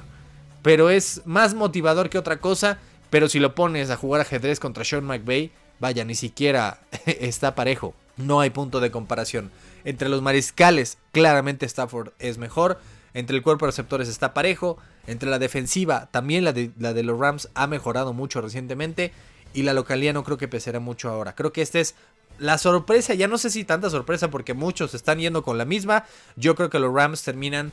pero 0.61 0.89
es 0.89 1.21
más 1.25 1.53
motivador 1.53 2.09
que 2.09 2.17
otra 2.17 2.37
cosa. 2.37 2.79
Pero 3.09 3.29
si 3.29 3.39
lo 3.39 3.55
pones 3.55 3.89
a 3.89 3.95
jugar 3.95 4.21
ajedrez 4.21 4.59
contra 4.59 4.83
Sean 4.83 5.05
McVay, 5.05 5.51
vaya, 5.79 6.03
ni 6.03 6.15
siquiera 6.15 6.81
está 7.05 7.55
parejo. 7.55 7.93
No 8.17 8.41
hay 8.41 8.49
punto 8.49 8.79
de 8.79 8.91
comparación. 8.91 9.51
Entre 9.85 10.09
los 10.09 10.21
mariscales, 10.21 10.97
claramente 11.11 11.65
Stafford 11.65 12.11
es 12.19 12.37
mejor. 12.37 12.79
Entre 13.13 13.35
el 13.35 13.43
cuerpo 13.43 13.65
de 13.65 13.71
receptores 13.71 14.09
está 14.09 14.33
parejo. 14.33 14.77
Entre 15.05 15.29
la 15.29 15.39
defensiva, 15.39 16.09
también 16.11 16.43
la 16.43 16.51
de, 16.51 16.71
la 16.77 16.93
de 16.93 17.03
los 17.03 17.17
Rams 17.17 17.49
ha 17.53 17.67
mejorado 17.67 18.11
mucho 18.13 18.41
recientemente 18.41 19.13
y 19.57 19.63
la 19.63 19.73
localidad 19.73 20.13
no 20.13 20.23
creo 20.23 20.37
que 20.37 20.47
pesará 20.47 20.79
mucho 20.79 21.09
ahora. 21.09 21.33
Creo 21.33 21.51
que 21.51 21.63
esta 21.63 21.79
es 21.79 21.95
la 22.37 22.59
sorpresa, 22.59 23.15
ya 23.15 23.27
no 23.27 23.39
sé 23.39 23.49
si 23.49 23.63
tanta 23.63 23.89
sorpresa 23.89 24.29
porque 24.29 24.53
muchos 24.53 24.93
están 24.93 25.17
yendo 25.17 25.41
con 25.41 25.57
la 25.57 25.65
misma. 25.65 26.05
Yo 26.35 26.53
creo 26.53 26.69
que 26.69 26.77
los 26.77 26.93
Rams 26.93 27.23
terminan, 27.23 27.71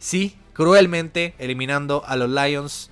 sí, 0.00 0.36
cruelmente 0.54 1.34
eliminando 1.38 2.02
a 2.04 2.16
los 2.16 2.28
Lions, 2.28 2.90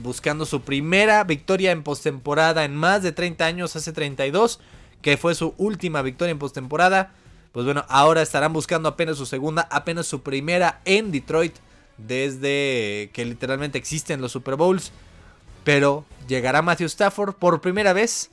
buscando 0.00 0.44
su 0.44 0.60
primera 0.60 1.24
victoria 1.24 1.70
en 1.72 1.82
postemporada 1.82 2.66
en 2.66 2.76
más 2.76 3.02
de 3.02 3.12
30 3.12 3.46
años, 3.46 3.74
hace 3.76 3.94
32, 3.94 4.60
que 5.00 5.16
fue 5.16 5.34
su 5.34 5.54
última 5.56 6.02
victoria 6.02 6.32
en 6.32 6.38
postemporada. 6.38 7.14
Pues 7.52 7.64
bueno, 7.64 7.86
ahora 7.88 8.20
estarán 8.20 8.52
buscando 8.52 8.90
apenas 8.90 9.16
su 9.16 9.24
segunda, 9.24 9.66
apenas 9.70 10.06
su 10.06 10.22
primera 10.22 10.82
en 10.84 11.12
Detroit 11.12 11.56
desde 11.96 13.08
que 13.14 13.24
literalmente 13.24 13.78
existen 13.78 14.20
los 14.20 14.32
Super 14.32 14.56
Bowls. 14.56 14.92
Pero 15.64 16.04
llegará 16.28 16.62
Matthew 16.62 16.86
Stafford 16.86 17.34
por 17.34 17.60
primera 17.60 17.92
vez 17.92 18.30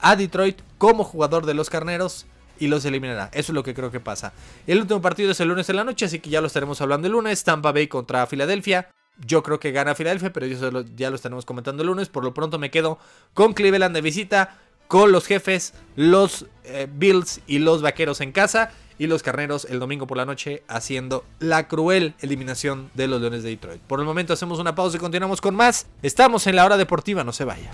a 0.00 0.16
Detroit 0.16 0.60
como 0.78 1.04
jugador 1.04 1.46
de 1.46 1.54
los 1.54 1.70
Carneros 1.70 2.26
y 2.58 2.68
los 2.68 2.84
eliminará. 2.84 3.30
Eso 3.32 3.52
es 3.52 3.54
lo 3.54 3.62
que 3.62 3.74
creo 3.74 3.90
que 3.90 4.00
pasa. 4.00 4.32
El 4.66 4.80
último 4.80 5.00
partido 5.00 5.30
es 5.30 5.40
el 5.40 5.48
lunes 5.48 5.68
en 5.70 5.76
la 5.76 5.84
noche, 5.84 6.06
así 6.06 6.20
que 6.20 6.30
ya 6.30 6.40
lo 6.40 6.46
estaremos 6.46 6.80
hablando 6.80 7.06
el 7.06 7.12
lunes. 7.12 7.42
Tampa 7.42 7.72
Bay 7.72 7.88
contra 7.88 8.26
Filadelfia. 8.26 8.90
Yo 9.26 9.42
creo 9.42 9.58
que 9.58 9.72
gana 9.72 9.94
Filadelfia, 9.94 10.32
pero 10.32 10.46
ya 10.46 11.10
lo 11.10 11.16
estaremos 11.16 11.44
comentando 11.44 11.82
el 11.82 11.88
lunes. 11.88 12.08
Por 12.08 12.24
lo 12.24 12.34
pronto 12.34 12.58
me 12.58 12.70
quedo 12.70 12.98
con 13.34 13.54
Cleveland 13.54 13.94
de 13.94 14.02
visita, 14.02 14.58
con 14.88 15.12
los 15.12 15.26
jefes, 15.26 15.74
los 15.96 16.46
eh, 16.64 16.88
Bills 16.90 17.40
y 17.46 17.58
los 17.58 17.82
Vaqueros 17.82 18.20
en 18.20 18.32
casa 18.32 18.72
y 19.00 19.06
los 19.06 19.22
Carneros 19.22 19.64
el 19.64 19.80
domingo 19.80 20.06
por 20.06 20.18
la 20.18 20.26
noche 20.26 20.62
haciendo 20.68 21.24
la 21.38 21.68
cruel 21.68 22.12
eliminación 22.20 22.90
de 22.92 23.08
los 23.08 23.18
Leones 23.18 23.42
de 23.42 23.48
Detroit. 23.48 23.80
Por 23.80 23.98
el 23.98 24.04
momento 24.04 24.34
hacemos 24.34 24.58
una 24.58 24.74
pausa 24.74 24.98
y 24.98 25.00
continuamos 25.00 25.40
con 25.40 25.56
más. 25.56 25.86
Estamos 26.02 26.46
en 26.46 26.54
la 26.54 26.66
hora 26.66 26.76
deportiva, 26.76 27.24
no 27.24 27.32
se 27.32 27.46
vaya. 27.46 27.70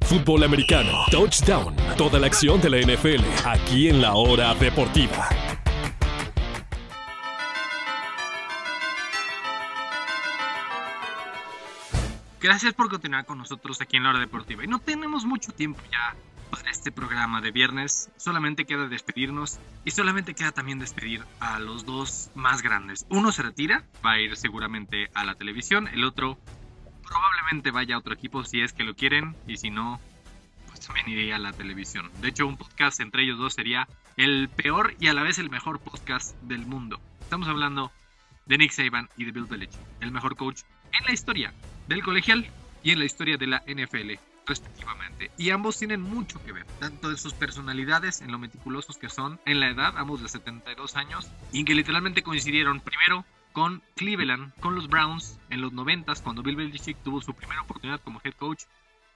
Fútbol 0.00 0.42
americano, 0.42 1.04
touchdown, 1.12 1.76
toda 1.96 2.18
la 2.18 2.26
acción 2.26 2.60
de 2.60 2.68
la 2.68 2.78
NFL, 2.78 3.22
aquí 3.44 3.88
en 3.88 4.02
la 4.02 4.14
hora 4.14 4.52
deportiva. 4.56 5.28
Gracias 12.40 12.74
por 12.74 12.90
continuar 12.90 13.24
con 13.24 13.38
nosotros 13.38 13.80
aquí 13.80 13.98
en 13.98 14.02
la 14.02 14.10
hora 14.10 14.18
deportiva. 14.18 14.64
Y 14.64 14.66
no 14.66 14.80
tenemos 14.80 15.24
mucho 15.24 15.52
tiempo 15.52 15.80
ya 15.92 16.16
para 16.50 16.70
este 16.70 16.92
programa 16.92 17.40
de 17.40 17.50
viernes. 17.50 18.10
Solamente 18.16 18.64
queda 18.64 18.88
despedirnos 18.88 19.58
y 19.84 19.90
solamente 19.90 20.34
queda 20.34 20.52
también 20.52 20.78
despedir 20.78 21.24
a 21.40 21.58
los 21.58 21.84
dos 21.84 22.30
más 22.34 22.62
grandes. 22.62 23.06
Uno 23.08 23.32
se 23.32 23.42
retira, 23.42 23.84
va 24.04 24.12
a 24.12 24.20
ir 24.20 24.36
seguramente 24.36 25.08
a 25.14 25.24
la 25.24 25.34
televisión, 25.34 25.88
el 25.88 26.04
otro 26.04 26.38
probablemente 27.06 27.70
vaya 27.70 27.94
a 27.94 27.98
otro 27.98 28.14
equipo 28.14 28.44
si 28.44 28.60
es 28.60 28.72
que 28.72 28.84
lo 28.84 28.94
quieren 28.94 29.34
y 29.46 29.56
si 29.56 29.70
no, 29.70 30.00
pues 30.66 30.80
también 30.80 31.08
iría 31.08 31.36
a 31.36 31.38
la 31.38 31.52
televisión. 31.52 32.10
De 32.20 32.28
hecho, 32.28 32.46
un 32.46 32.56
podcast 32.56 33.00
entre 33.00 33.22
ellos 33.22 33.38
dos 33.38 33.54
sería 33.54 33.88
el 34.16 34.48
peor 34.48 34.94
y 35.00 35.08
a 35.08 35.14
la 35.14 35.22
vez 35.22 35.38
el 35.38 35.50
mejor 35.50 35.80
podcast 35.80 36.36
del 36.42 36.66
mundo. 36.66 37.00
Estamos 37.20 37.48
hablando 37.48 37.92
de 38.46 38.58
Nick 38.58 38.72
Saban 38.72 39.08
y 39.16 39.24
de 39.24 39.32
Bill 39.32 39.44
Belichick, 39.44 39.80
el 40.00 40.10
mejor 40.10 40.36
coach 40.36 40.62
en 40.92 41.04
la 41.06 41.12
historia 41.12 41.52
del 41.86 42.02
colegial 42.02 42.46
y 42.82 42.90
en 42.90 42.98
la 42.98 43.04
historia 43.04 43.36
de 43.36 43.46
la 43.46 43.62
NFL 43.66 44.27
respectivamente. 44.48 45.30
Y 45.36 45.50
ambos 45.50 45.78
tienen 45.78 46.00
mucho 46.00 46.42
que 46.44 46.52
ver, 46.52 46.66
tanto 46.80 47.10
en 47.10 47.16
sus 47.16 47.34
personalidades, 47.34 48.20
en 48.20 48.32
lo 48.32 48.38
meticulosos 48.38 48.98
que 48.98 49.08
son, 49.08 49.38
en 49.44 49.60
la 49.60 49.68
edad, 49.68 49.94
ambos 49.96 50.22
de 50.22 50.28
72 50.28 50.96
años, 50.96 51.30
y 51.52 51.64
que 51.64 51.74
literalmente 51.74 52.22
coincidieron 52.22 52.80
primero 52.80 53.24
con 53.52 53.82
Cleveland, 53.96 54.52
con 54.60 54.74
los 54.74 54.88
Browns 54.88 55.38
en 55.50 55.60
los 55.60 55.72
90 55.72 56.14
cuando 56.22 56.42
Bill 56.42 56.56
Belichick 56.56 56.96
tuvo 57.02 57.20
su 57.20 57.34
primera 57.34 57.62
oportunidad 57.62 58.00
como 58.00 58.20
head 58.24 58.34
coach. 58.34 58.64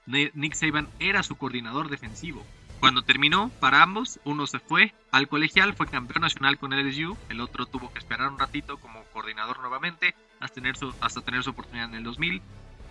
Nick 0.05 0.53
Saban 0.53 0.89
era 0.99 1.23
su 1.23 1.35
coordinador 1.35 1.89
defensivo. 1.89 2.45
Cuando 2.81 3.03
terminó, 3.03 3.49
para 3.61 3.81
ambos, 3.81 4.19
uno 4.25 4.45
se 4.45 4.59
fue 4.59 4.93
al 5.11 5.29
colegial, 5.29 5.73
fue 5.73 5.87
campeón 5.87 6.23
nacional 6.23 6.57
con 6.57 6.71
LSU, 6.71 7.17
el 7.29 7.39
otro 7.39 7.65
tuvo 7.65 7.93
que 7.93 7.99
esperar 7.99 8.29
un 8.29 8.37
ratito 8.37 8.77
como 8.77 9.01
coordinador 9.13 9.61
nuevamente 9.61 10.13
hasta 10.41 10.55
tener 10.55 10.75
su, 10.75 10.93
hasta 10.99 11.21
tener 11.21 11.43
su 11.43 11.51
oportunidad 11.51 11.87
en 11.87 11.95
el 11.95 12.03
2000. 12.03 12.41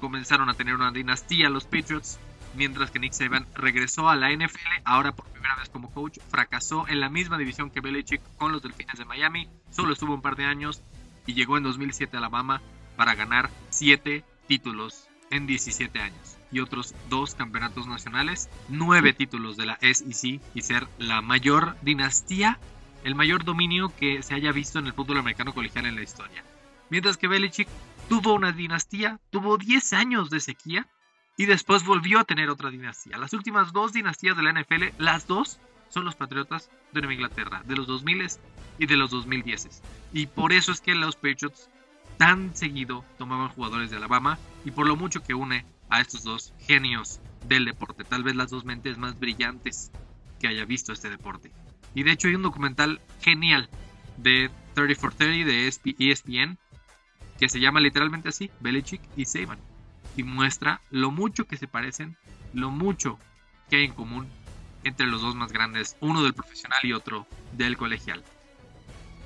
Comenzaron 0.01 0.49
a 0.49 0.55
tener 0.55 0.75
una 0.75 0.91
dinastía 0.91 1.51
los 1.51 1.65
Patriots, 1.65 2.19
mientras 2.55 2.91
que 2.91 2.99
Nick 2.99 3.13
Saban 3.13 3.47
regresó 3.55 4.09
a 4.09 4.17
la 4.17 4.31
NFL, 4.33 4.83
ahora 4.85 5.13
por 5.13 5.27
primera 5.27 5.57
vez 5.57 5.69
como 5.69 5.93
coach, 5.93 6.19
fracasó 6.31 6.87
en 6.89 7.01
la 7.01 7.09
misma 7.09 7.39
división 7.39 7.71
que 7.71 7.81
Belichick 7.81 8.23
con 8.37 8.53
los 8.53 8.63
Delfines 8.63 8.99
de 8.99 9.05
Miami, 9.05 9.49
solo 9.71 9.93
estuvo 9.93 10.15
un 10.15 10.23
par 10.23 10.37
de 10.37 10.45
años 10.45 10.83
y 11.27 11.35
llegó 11.35 11.57
en 11.57 11.65
2007 11.65 12.17
a 12.17 12.19
Alabama 12.19 12.63
para 12.97 13.15
ganar 13.15 13.51
7 13.71 14.25
títulos 14.47 15.09
en 15.31 15.47
17 15.47 15.99
años 15.99 16.37
y 16.51 16.61
otros 16.61 16.95
dos 17.09 17.35
campeonatos 17.35 17.87
nacionales, 17.87 18.51
9 18.69 19.15
títulos 19.15 19.57
de 19.57 19.67
la 19.67 19.79
SEC 19.81 20.41
y 20.55 20.61
ser 20.61 20.87
la 20.99 21.23
mayor 21.23 21.77
dinastía, 21.81 22.59
el 23.05 23.15
mayor 23.15 23.45
dominio 23.45 23.93
que 23.97 24.23
se 24.23 24.35
haya 24.35 24.53
visto 24.53 24.79
en 24.79 24.87
el 24.87 24.93
fútbol 24.93 25.19
americano 25.19 25.55
colegial 25.55 25.87
en 25.87 25.97
la 25.97 26.03
historia. 26.03 26.45
Mientras 26.91 27.17
que 27.17 27.29
Belichick 27.29 27.69
tuvo 28.09 28.35
una 28.35 28.53
dinastía, 28.53 29.19
tuvo 29.31 29.57
10 29.57 29.95
años 29.95 30.29
de 30.29 30.41
sequía 30.41 30.87
y 31.37 31.47
después 31.47 31.85
volvió 31.85 32.19
a 32.21 32.25
tener 32.25 32.51
otra 32.51 32.71
dinastía. 32.71 33.19
Las 33.19 33.33
últimas 33.33 33.73
dos 33.73 33.93
dinastías 33.93 34.37
de 34.37 34.43
la 34.43 34.53
NFL, 34.53 34.85
las 34.99 35.27
dos 35.27 35.59
son 35.89 36.05
los 36.05 36.17
Patriotas 36.17 36.71
de 36.93 37.01
Nueva 37.01 37.15
Inglaterra, 37.15 37.63
de 37.67 37.77
los 37.77 37.87
2000 37.87 38.27
y 38.79 38.87
de 38.87 38.97
los 38.97 39.11
2010. 39.11 39.83
Y 40.13 40.27
por 40.27 40.53
eso 40.53 40.73
es 40.73 40.81
que 40.81 40.95
los 40.95 41.17
Patriots 41.17 41.69
tan 42.17 42.55
seguido 42.55 43.05
tomaban 43.19 43.49
jugadores 43.49 43.91
de 43.91 43.97
Alabama 43.97 44.39
y 44.65 44.71
por 44.71 44.87
lo 44.87 44.97
mucho 44.97 45.23
que 45.23 45.35
une 45.35 45.65
a 45.89 46.01
estos 46.01 46.25
dos 46.25 46.55
genios 46.61 47.21
del 47.47 47.65
deporte, 47.65 48.05
tal 48.05 48.23
vez 48.23 48.37
las 48.37 48.51
dos 48.51 48.65
mentes 48.65 48.97
más 48.97 49.19
brillantes 49.19 49.91
que 50.41 50.49
haya 50.49 50.65
visto 50.65 50.93
este 50.93 51.11
deporte. 51.11 51.51
Y 51.95 52.05
de 52.05 52.13
hecho 52.13 52.29
hay 52.29 52.35
un 52.35 52.43
documental 52.43 53.01
genial 53.21 53.69
de 54.17 54.51
30 54.75 55.01
for 55.01 55.13
30 55.13 55.47
de 55.47 55.69
ESPN 55.69 56.59
que 57.39 57.49
se 57.49 57.61
llama 57.61 57.81
literalmente 57.81 58.29
así, 58.29 58.51
Belichick 58.61 59.03
y 59.17 59.25
Saban 59.25 59.59
y 60.17 60.23
muestra 60.23 60.81
lo 60.91 61.11
mucho 61.11 61.47
que 61.47 61.57
se 61.57 61.69
parecen, 61.69 62.17
lo 62.53 62.71
mucho 62.71 63.19
que 63.71 63.77
hay 63.77 63.85
en 63.85 63.95
común 63.95 64.29
entre 64.85 65.07
los 65.07 65.23
dos 65.23 65.35
más 65.35 65.53
grandes, 65.53 65.97
uno 66.01 66.23
del 66.23 66.35
profesional 66.35 66.81
y 66.83 66.93
otro 66.93 67.27
del 67.53 67.77
colegial. 67.77 68.23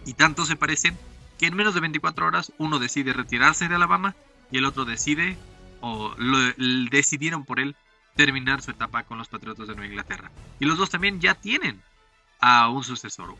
Y 0.05 0.14
tanto 0.14 0.44
se 0.44 0.57
parecen 0.57 0.96
que 1.38 1.46
en 1.46 1.57
menos 1.57 1.75
de 1.75 1.81
24 1.81 2.27
horas 2.27 2.53
uno 2.59 2.79
decide 2.79 3.12
retirarse 3.12 3.68
de 3.68 3.75
Alabama 3.75 4.14
y 4.51 4.59
el 4.59 4.64
otro 4.64 4.85
decide, 4.85 5.37
o 5.81 6.14
decidieron 6.90 7.44
por 7.44 7.61
él, 7.61 7.75
terminar 8.14 8.62
su 8.62 8.70
etapa 8.70 9.03
con 9.03 9.18
los 9.18 9.29
Patriotas 9.29 9.68
de 9.68 9.75
Nueva 9.75 9.90
Inglaterra. 9.90 10.31
Y 10.59 10.64
los 10.64 10.79
dos 10.79 10.90
también 10.90 11.20
ya 11.20 11.35
tienen 11.35 11.83
a 12.40 12.68
un 12.68 12.85
sucesor. 12.85 13.37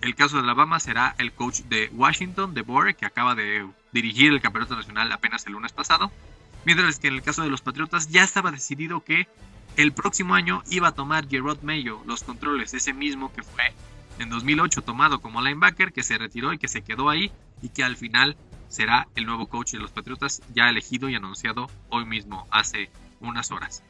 El 0.00 0.14
caso 0.14 0.36
de 0.36 0.42
Alabama 0.42 0.80
será 0.80 1.14
el 1.18 1.32
coach 1.32 1.60
de 1.62 1.88
Washington, 1.92 2.54
de 2.54 2.62
Boer, 2.62 2.94
que 2.96 3.06
acaba 3.06 3.34
de 3.34 3.66
dirigir 3.92 4.32
el 4.32 4.40
campeonato 4.40 4.76
nacional 4.76 5.10
apenas 5.12 5.46
el 5.46 5.52
lunes 5.52 5.72
pasado. 5.72 6.10
Mientras 6.64 6.98
que 6.98 7.08
en 7.08 7.14
el 7.14 7.22
caso 7.22 7.42
de 7.42 7.50
los 7.50 7.62
Patriotas 7.62 8.08
ya 8.08 8.22
estaba 8.22 8.50
decidido 8.50 9.02
que 9.02 9.26
el 9.76 9.92
próximo 9.92 10.34
año 10.34 10.62
iba 10.70 10.88
a 10.88 10.94
tomar 10.94 11.28
Gerard 11.28 11.62
Mayo 11.62 12.02
los 12.06 12.22
controles, 12.22 12.74
ese 12.74 12.92
mismo 12.92 13.32
que 13.32 13.42
fue 13.42 13.72
en 14.18 14.28
2008 14.28 14.82
tomado 14.82 15.20
como 15.20 15.42
linebacker, 15.42 15.92
que 15.92 16.02
se 16.02 16.18
retiró 16.18 16.52
y 16.52 16.58
que 16.58 16.68
se 16.68 16.82
quedó 16.82 17.08
ahí 17.08 17.32
y 17.62 17.70
que 17.70 17.82
al 17.82 17.96
final 17.96 18.36
será 18.68 19.08
el 19.14 19.26
nuevo 19.26 19.48
coach 19.48 19.72
de 19.72 19.78
los 19.78 19.90
Patriotas 19.90 20.42
ya 20.54 20.68
elegido 20.68 21.08
y 21.08 21.14
anunciado 21.14 21.70
hoy 21.88 22.04
mismo, 22.04 22.46
hace 22.50 22.90
unas 23.20 23.50
horas. 23.50 23.82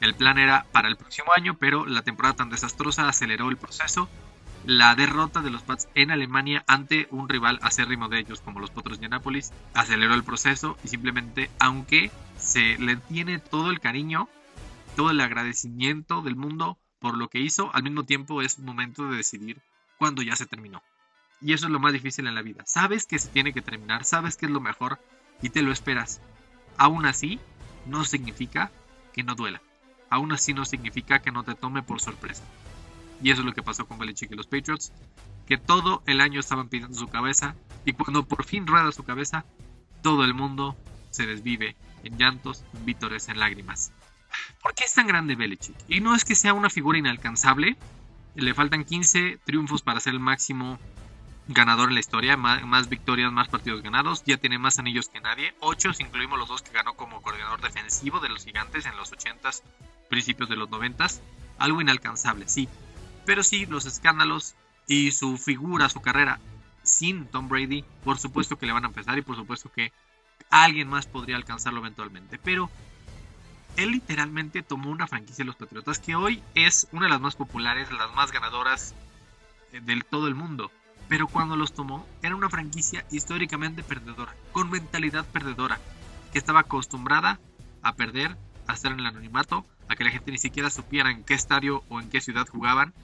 El 0.00 0.14
plan 0.14 0.38
era 0.38 0.66
para 0.72 0.88
el 0.88 0.96
próximo 0.96 1.32
año, 1.32 1.54
pero 1.54 1.86
la 1.86 2.02
temporada 2.02 2.34
tan 2.34 2.50
desastrosa 2.50 3.08
aceleró 3.08 3.50
el 3.50 3.56
proceso. 3.56 4.08
La 4.64 4.94
derrota 4.94 5.40
de 5.42 5.50
los 5.50 5.62
Pats 5.62 5.88
en 5.96 6.12
Alemania 6.12 6.62
ante 6.68 7.08
un 7.10 7.28
rival 7.28 7.58
acérrimo 7.62 8.08
de 8.08 8.20
ellos 8.20 8.40
como 8.40 8.60
los 8.60 8.70
Potros 8.70 9.00
de 9.00 9.08
Nápoles 9.08 9.52
aceleró 9.74 10.14
el 10.14 10.22
proceso 10.22 10.78
y 10.84 10.88
simplemente, 10.88 11.50
aunque 11.58 12.12
se 12.38 12.78
le 12.78 12.96
tiene 12.96 13.40
todo 13.40 13.70
el 13.70 13.80
cariño, 13.80 14.28
todo 14.94 15.10
el 15.10 15.20
agradecimiento 15.20 16.22
del 16.22 16.36
mundo 16.36 16.78
por 17.00 17.18
lo 17.18 17.26
que 17.28 17.40
hizo, 17.40 17.74
al 17.74 17.82
mismo 17.82 18.04
tiempo 18.04 18.40
es 18.40 18.60
momento 18.60 19.08
de 19.08 19.16
decidir 19.16 19.60
cuándo 19.98 20.22
ya 20.22 20.36
se 20.36 20.46
terminó. 20.46 20.80
Y 21.40 21.54
eso 21.54 21.66
es 21.66 21.72
lo 21.72 21.80
más 21.80 21.92
difícil 21.92 22.28
en 22.28 22.36
la 22.36 22.42
vida. 22.42 22.62
Sabes 22.64 23.04
que 23.04 23.18
se 23.18 23.28
tiene 23.28 23.52
que 23.52 23.62
terminar, 23.62 24.04
sabes 24.04 24.36
que 24.36 24.46
es 24.46 24.52
lo 24.52 24.60
mejor 24.60 25.00
y 25.42 25.50
te 25.50 25.62
lo 25.62 25.72
esperas. 25.72 26.20
Aún 26.76 27.04
así, 27.04 27.40
no 27.86 28.04
significa 28.04 28.70
que 29.12 29.24
no 29.24 29.34
duela. 29.34 29.60
Aún 30.08 30.30
así 30.30 30.54
no 30.54 30.64
significa 30.64 31.18
que 31.18 31.32
no 31.32 31.42
te 31.42 31.56
tome 31.56 31.82
por 31.82 32.00
sorpresa. 32.00 32.44
Y 33.22 33.30
eso 33.30 33.42
es 33.42 33.46
lo 33.46 33.52
que 33.52 33.62
pasó 33.62 33.86
con 33.86 33.98
Belichick 33.98 34.32
y 34.32 34.34
los 34.34 34.46
Patriots, 34.46 34.92
que 35.46 35.58
todo 35.58 36.02
el 36.06 36.20
año 36.20 36.40
estaban 36.40 36.68
pidiendo 36.68 36.98
su 36.98 37.08
cabeza 37.08 37.54
y 37.84 37.92
cuando 37.92 38.24
por 38.24 38.44
fin 38.44 38.66
rueda 38.66 38.92
su 38.92 39.04
cabeza, 39.04 39.44
todo 40.02 40.24
el 40.24 40.34
mundo 40.34 40.76
se 41.10 41.26
desvive 41.26 41.76
en 42.02 42.18
llantos, 42.18 42.64
en 42.74 42.84
vítores, 42.84 43.28
en 43.28 43.38
lágrimas. 43.38 43.92
¿Por 44.62 44.74
qué 44.74 44.84
es 44.84 44.94
tan 44.94 45.06
grande 45.06 45.36
Belichick? 45.36 45.76
Y 45.88 46.00
no 46.00 46.14
es 46.14 46.24
que 46.24 46.34
sea 46.34 46.54
una 46.54 46.70
figura 46.70 46.98
inalcanzable, 46.98 47.76
le 48.34 48.54
faltan 48.54 48.84
15 48.84 49.38
triunfos 49.44 49.82
para 49.82 50.00
ser 50.00 50.14
el 50.14 50.20
máximo 50.20 50.78
ganador 51.48 51.88
en 51.88 51.94
la 51.94 52.00
historia, 52.00 52.36
más, 52.36 52.88
victorias, 52.88 53.32
más 53.32 53.48
partidos 53.48 53.82
ganados, 53.82 54.22
ya 54.24 54.36
tiene 54.36 54.58
más 54.58 54.78
anillos 54.78 55.08
que 55.08 55.20
nadie, 55.20 55.54
8 55.60 55.92
si 55.92 56.04
incluimos 56.04 56.38
los 56.38 56.48
dos 56.48 56.62
que 56.62 56.72
ganó 56.72 56.94
como 56.94 57.20
coordinador 57.20 57.60
defensivo 57.60 58.20
de 58.20 58.28
los 58.28 58.44
gigantes 58.44 58.86
en 58.86 58.96
los 58.96 59.12
80s, 59.12 59.62
principios 60.08 60.48
de 60.48 60.56
los 60.56 60.68
90s, 60.70 61.20
algo 61.58 61.80
inalcanzable, 61.80 62.48
sí, 62.48 62.68
pero 63.24 63.42
sí 63.42 63.66
los 63.66 63.86
escándalos 63.86 64.54
y 64.86 65.12
su 65.12 65.38
figura, 65.38 65.88
su 65.88 66.00
carrera 66.00 66.40
sin 66.82 67.26
Tom 67.26 67.48
Brady, 67.48 67.84
por 68.04 68.18
supuesto 68.18 68.58
que 68.58 68.66
le 68.66 68.72
van 68.72 68.84
a 68.84 68.88
empezar 68.88 69.16
y 69.18 69.22
por 69.22 69.36
supuesto 69.36 69.70
que 69.70 69.92
alguien 70.50 70.88
más 70.88 71.06
podría 71.06 71.36
alcanzarlo 71.36 71.80
eventualmente, 71.80 72.38
pero 72.38 72.70
él 73.76 73.92
literalmente 73.92 74.62
tomó 74.62 74.90
una 74.90 75.06
franquicia 75.06 75.44
de 75.44 75.46
los 75.46 75.56
Patriotas 75.56 75.98
que 75.98 76.14
hoy 76.14 76.42
es 76.54 76.88
una 76.92 77.06
de 77.06 77.10
las 77.10 77.20
más 77.20 77.36
populares, 77.36 77.90
las 77.90 78.14
más 78.14 78.32
ganadoras 78.32 78.94
eh, 79.72 79.80
del 79.80 80.04
todo 80.04 80.28
el 80.28 80.34
mundo. 80.34 80.70
Pero 81.08 81.26
cuando 81.26 81.56
los 81.56 81.72
tomó, 81.72 82.06
era 82.22 82.36
una 82.36 82.48
franquicia 82.48 83.04
históricamente 83.10 83.82
perdedora, 83.82 84.34
con 84.52 84.70
mentalidad 84.70 85.24
perdedora, 85.26 85.78
que 86.32 86.38
estaba 86.38 86.60
acostumbrada 86.60 87.40
a 87.82 87.94
perder, 87.94 88.36
a 88.66 88.74
estar 88.74 88.92
en 88.92 89.00
el 89.00 89.06
anonimato, 89.06 89.66
a 89.88 89.96
que 89.96 90.04
la 90.04 90.10
gente 90.10 90.30
ni 90.30 90.38
siquiera 90.38 90.70
supiera 90.70 91.10
en 91.10 91.24
qué 91.24 91.34
estadio 91.34 91.82
o 91.88 92.00
en 92.00 92.08
qué 92.08 92.20
ciudad 92.20 92.46
jugaban, 92.48 92.94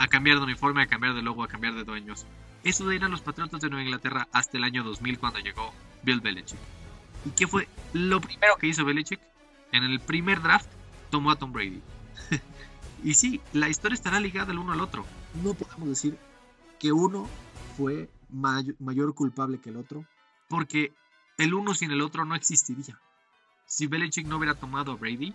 a 0.00 0.08
cambiar 0.08 0.38
de 0.38 0.44
uniforme, 0.44 0.82
a 0.82 0.86
cambiar 0.86 1.14
de 1.14 1.20
logo, 1.20 1.44
a 1.44 1.48
cambiar 1.48 1.74
de 1.74 1.84
dueños. 1.84 2.24
Eso 2.64 2.90
eran 2.90 3.10
los 3.10 3.20
Patriotas 3.20 3.60
de 3.60 3.68
Nueva 3.68 3.84
Inglaterra 3.84 4.28
hasta 4.32 4.56
el 4.56 4.64
año 4.64 4.82
2000 4.82 5.18
cuando 5.18 5.40
llegó 5.40 5.74
Bill 6.02 6.22
Belichick. 6.22 6.58
¿Y 7.26 7.30
qué 7.32 7.46
fue 7.46 7.68
lo 7.92 8.18
primero 8.18 8.56
que 8.56 8.66
hizo 8.66 8.82
Belichick? 8.86 9.20
En 9.72 9.84
el 9.84 10.00
primer 10.00 10.40
draft 10.40 10.70
tomó 11.10 11.30
a 11.30 11.36
Tom 11.36 11.52
Brady. 11.52 11.82
y 13.04 13.12
sí, 13.12 13.42
la 13.52 13.68
historia 13.68 13.94
estará 13.94 14.20
ligada 14.20 14.52
el 14.52 14.58
uno 14.58 14.72
al 14.72 14.80
otro. 14.80 15.04
No 15.42 15.52
podemos 15.52 15.90
decir 15.90 16.16
que 16.78 16.92
uno 16.92 17.28
fue 17.76 18.08
mayor 18.30 19.14
culpable 19.14 19.60
que 19.60 19.68
el 19.68 19.76
otro, 19.76 20.06
porque 20.48 20.94
el 21.36 21.52
uno 21.52 21.74
sin 21.74 21.90
el 21.90 22.00
otro 22.00 22.24
no 22.24 22.34
existiría. 22.34 22.98
Si 23.66 23.86
Belichick 23.86 24.26
no 24.26 24.38
hubiera 24.38 24.54
tomado 24.54 24.92
a 24.92 24.96
Brady, 24.96 25.34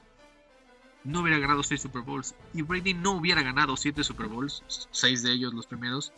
no 1.06 1.22
hubiera 1.22 1.40
ganado 1.40 1.64
seis 1.64 1.82
Super 1.82 2.02
Bowls. 2.02 2.36
Y 2.54 2.62
Brady 2.64 2.94
no 2.94 3.14
hubiera 3.14 3.42
ganado 3.42 3.78
siete 3.78 4.04
Super 4.04 4.28
Bowls, 4.28 4.64
seis 4.92 5.24
de 5.24 5.32
ellos 5.32 5.54
los 5.54 5.68
primeros, 5.68 6.12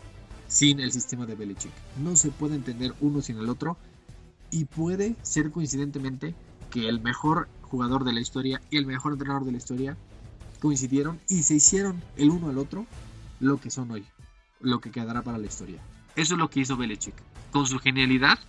sin 0.47 0.79
el 0.79 0.91
sistema 0.91 1.25
de 1.25 1.35
Belichick. 1.35 1.73
No 2.01 2.15
se 2.15 2.31
puede 2.31 2.55
entender 2.55 2.93
uno 3.01 3.21
sin 3.21 3.37
el 3.37 3.49
otro. 3.49 3.77
Y 4.49 4.65
puede 4.65 5.15
ser 5.23 5.51
coincidentemente 5.51 6.33
que 6.71 6.87
el 6.87 7.01
mejor 7.01 7.49
jugador 7.63 8.05
de 8.05 8.13
la 8.13 8.21
historia 8.21 8.61
y 8.69 8.77
el 8.77 8.85
mejor 8.85 9.13
entrenador 9.13 9.45
de 9.45 9.51
la 9.51 9.57
historia 9.57 9.97
coincidieron 10.61 11.19
y 11.27 11.43
se 11.43 11.55
hicieron 11.55 12.01
el 12.15 12.29
uno 12.29 12.49
al 12.49 12.57
otro 12.57 12.87
lo 13.39 13.59
que 13.59 13.69
son 13.69 13.91
hoy, 13.91 14.05
lo 14.61 14.79
que 14.79 14.91
quedará 14.91 15.21
para 15.21 15.37
la 15.37 15.47
historia. 15.47 15.81
Eso 16.15 16.33
es 16.33 16.39
lo 16.39 16.49
que 16.49 16.61
hizo 16.61 16.77
Belichick. 16.77 17.13
Con 17.51 17.67
su 17.67 17.77
genialidad, 17.79 18.39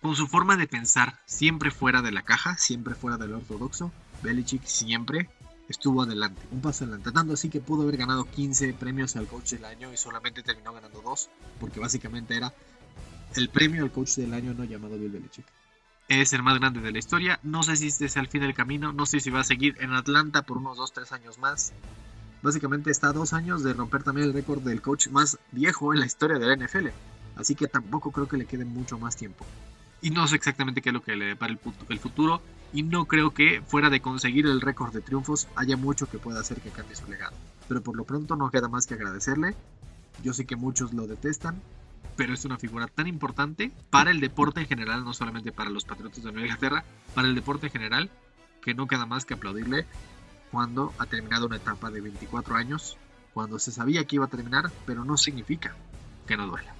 con 0.00 0.14
su 0.14 0.28
forma 0.28 0.56
de 0.56 0.68
pensar 0.68 1.20
siempre 1.26 1.70
fuera 1.70 2.02
de 2.02 2.12
la 2.12 2.22
caja, 2.22 2.56
siempre 2.56 2.94
fuera 2.94 3.18
del 3.18 3.34
ortodoxo, 3.34 3.92
Belichick 4.22 4.64
siempre 4.64 5.28
estuvo 5.68 6.02
adelante, 6.02 6.40
un 6.50 6.60
paso 6.60 6.84
adelante, 6.84 7.12
tanto 7.12 7.34
así 7.34 7.48
que 7.50 7.60
pudo 7.60 7.82
haber 7.82 7.96
ganado 7.96 8.24
15 8.24 8.74
premios 8.74 9.16
al 9.16 9.26
coach 9.26 9.52
del 9.52 9.64
año 9.64 9.92
y 9.92 9.96
solamente 9.96 10.42
terminó 10.42 10.72
ganando 10.72 11.00
dos, 11.02 11.28
porque 11.60 11.80
básicamente 11.80 12.36
era 12.36 12.52
el 13.36 13.48
premio 13.50 13.84
al 13.84 13.92
coach 13.92 14.16
del 14.16 14.32
año 14.32 14.54
no 14.54 14.64
llamado 14.64 14.98
Bill 14.98 15.10
Belichick 15.10 15.46
es 16.08 16.32
el 16.32 16.42
más 16.42 16.58
grande 16.58 16.80
de 16.80 16.90
la 16.90 16.98
historia. 16.98 17.38
No 17.42 17.62
sé 17.62 17.76
si 17.76 17.88
este 17.88 18.06
es 18.06 18.16
el 18.16 18.28
fin 18.28 18.40
del 18.40 18.54
camino, 18.54 18.92
no 18.92 19.06
sé 19.06 19.20
si 19.20 19.30
va 19.30 19.40
a 19.40 19.44
seguir 19.44 19.76
en 19.80 19.92
Atlanta 19.92 20.42
por 20.42 20.56
unos 20.56 20.78
2-3 20.78 21.12
años 21.12 21.38
más. 21.38 21.72
Básicamente 22.42 22.90
está 22.90 23.08
a 23.08 23.12
dos 23.12 23.32
años 23.32 23.62
de 23.62 23.74
romper 23.74 24.02
también 24.02 24.28
el 24.28 24.32
récord 24.32 24.62
del 24.62 24.80
coach 24.80 25.08
más 25.08 25.38
viejo 25.52 25.92
en 25.92 26.00
la 26.00 26.06
historia 26.06 26.38
de 26.38 26.46
la 26.46 26.56
NFL. 26.56 26.88
Así 27.36 27.54
que 27.54 27.68
tampoco 27.68 28.10
creo 28.10 28.26
que 28.26 28.38
le 28.38 28.46
quede 28.46 28.64
mucho 28.64 28.98
más 28.98 29.16
tiempo. 29.16 29.44
Y 30.00 30.10
no 30.10 30.26
sé 30.28 30.36
exactamente 30.36 30.80
qué 30.80 30.90
es 30.90 30.92
lo 30.92 31.02
que 31.02 31.16
le 31.16 31.26
depara 31.26 31.56
el 31.88 31.98
futuro. 31.98 32.40
Y 32.72 32.82
no 32.82 33.06
creo 33.06 33.32
que 33.32 33.62
fuera 33.66 33.90
de 33.90 34.00
conseguir 34.00 34.46
el 34.46 34.60
récord 34.60 34.92
de 34.92 35.00
triunfos 35.00 35.48
haya 35.56 35.76
mucho 35.76 36.08
que 36.08 36.18
pueda 36.18 36.40
hacer 36.40 36.60
que 36.60 36.70
cambie 36.70 36.96
su 36.96 37.10
legado. 37.10 37.36
Pero 37.66 37.82
por 37.82 37.96
lo 37.96 38.04
pronto 38.04 38.36
no 38.36 38.50
queda 38.50 38.68
más 38.68 38.86
que 38.86 38.94
agradecerle. 38.94 39.54
Yo 40.22 40.32
sé 40.32 40.44
que 40.44 40.56
muchos 40.56 40.92
lo 40.92 41.06
detestan, 41.06 41.60
pero 42.16 42.34
es 42.34 42.44
una 42.44 42.58
figura 42.58 42.86
tan 42.88 43.06
importante 43.06 43.72
para 43.90 44.10
el 44.10 44.20
deporte 44.20 44.60
en 44.60 44.66
general, 44.66 45.04
no 45.04 45.14
solamente 45.14 45.52
para 45.52 45.70
los 45.70 45.84
Patriotas 45.84 46.22
de 46.22 46.32
Nueva 46.32 46.46
Inglaterra, 46.46 46.84
para 47.14 47.28
el 47.28 47.34
deporte 47.34 47.66
en 47.66 47.72
general, 47.72 48.10
que 48.62 48.74
no 48.74 48.86
queda 48.86 49.06
más 49.06 49.24
que 49.24 49.34
aplaudirle 49.34 49.86
cuando 50.50 50.92
ha 50.98 51.06
terminado 51.06 51.46
una 51.46 51.56
etapa 51.56 51.90
de 51.90 52.00
24 52.00 52.56
años, 52.56 52.96
cuando 53.32 53.58
se 53.58 53.70
sabía 53.70 54.04
que 54.04 54.16
iba 54.16 54.24
a 54.24 54.28
terminar, 54.28 54.70
pero 54.84 55.04
no 55.04 55.16
significa 55.16 55.74
que 56.26 56.36
no 56.36 56.46
duela. 56.46 56.77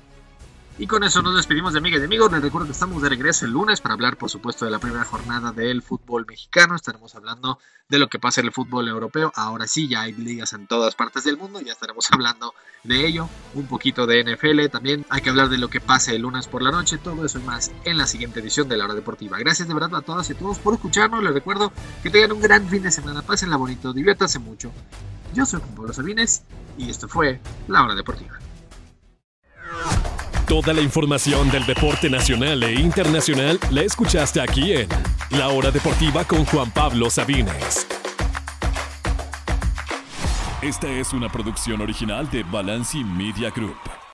Y 0.81 0.87
con 0.87 1.03
eso 1.03 1.23
nos 1.23 1.35
despedimos 1.35 1.73
de 1.73 1.81
amigas 1.81 2.01
y 2.01 2.05
amigos. 2.05 2.31
Les 2.31 2.41
recuerdo 2.41 2.69
que 2.69 2.73
estamos 2.73 3.03
de 3.03 3.09
regreso 3.09 3.45
el 3.45 3.51
lunes 3.51 3.81
para 3.81 3.95
hablar, 3.95 4.17
por 4.17 4.31
supuesto, 4.31 4.65
de 4.65 4.71
la 4.71 4.79
primera 4.79 5.05
jornada 5.05 5.51
del 5.51 5.83
fútbol 5.83 6.25
mexicano. 6.25 6.77
Estaremos 6.77 7.17
hablando 7.17 7.59
de 7.89 7.99
lo 7.99 8.09
que 8.09 8.21
pasa 8.21 8.41
en 8.41 8.47
el 8.47 8.53
fútbol 8.53 8.87
europeo. 8.87 9.33
Ahora 9.35 9.67
sí, 9.67 9.89
ya 9.89 10.03
hay 10.03 10.13
ligas 10.13 10.53
en 10.53 10.69
todas 10.69 10.95
partes 10.95 11.25
del 11.25 11.37
mundo. 11.37 11.61
Ya 11.61 11.73
estaremos 11.73 12.09
hablando 12.13 12.55
de 12.85 13.05
ello. 13.09 13.29
Un 13.55 13.67
poquito 13.67 14.07
de 14.07 14.23
NFL 14.23 14.67
también. 14.71 15.05
Hay 15.09 15.21
que 15.21 15.31
hablar 15.31 15.49
de 15.49 15.59
lo 15.59 15.69
que 15.69 15.81
pase 15.81 16.15
el 16.15 16.23
lunes 16.23 16.47
por 16.47 16.63
la 16.63 16.71
noche. 16.71 16.97
Todo 16.97 17.25
eso 17.25 17.41
y 17.41 17.43
más 17.43 17.73
en 17.85 17.99
la 17.99 18.07
siguiente 18.07 18.39
edición 18.39 18.69
de 18.69 18.77
La 18.77 18.85
Hora 18.85 18.95
Deportiva. 18.95 19.37
Gracias 19.37 19.67
de 19.67 19.75
verdad 19.75 19.97
a 19.97 20.03
todas 20.03 20.31
y 20.31 20.35
todos 20.35 20.61
por 20.61 20.75
escucharnos. 20.75 21.25
Les 21.25 21.35
recuerdo 21.35 21.73
que 22.05 22.11
tengan 22.11 22.31
un 22.31 22.41
gran 22.41 22.69
fin 22.69 22.85
de 22.85 22.93
semana. 22.93 23.23
Pásenla 23.23 23.57
bonito, 23.57 23.93
diviértanse 23.93 24.39
mucho. 24.39 24.71
Yo 25.35 25.45
soy 25.45 25.59
Juan 25.59 25.75
Pablo 25.75 25.93
Sabines 25.93 26.45
y 26.77 26.89
esto 26.89 27.09
fue 27.09 27.41
La 27.67 27.83
Hora 27.83 27.97
Deportiva. 27.97 28.39
Toda 30.49 30.73
la 30.73 30.81
información 30.81 31.51
del 31.51 31.67
deporte 31.67 32.09
nacional 32.09 32.63
e 32.63 32.73
internacional 32.73 33.61
la 33.71 33.83
escuchaste 33.83 34.41
aquí 34.41 34.73
en 34.73 34.89
La 35.29 35.49
Hora 35.49 35.71
Deportiva 35.71 36.25
con 36.25 36.47
Juan 36.47 36.71
Pablo 36.71 37.11
Sabines. 37.11 37.87
Esta 40.63 40.89
es 40.89 41.13
una 41.13 41.29
producción 41.29 41.83
original 41.83 42.31
de 42.31 42.45
Balanci 42.45 43.05
Media 43.05 43.51
Group. 43.51 44.08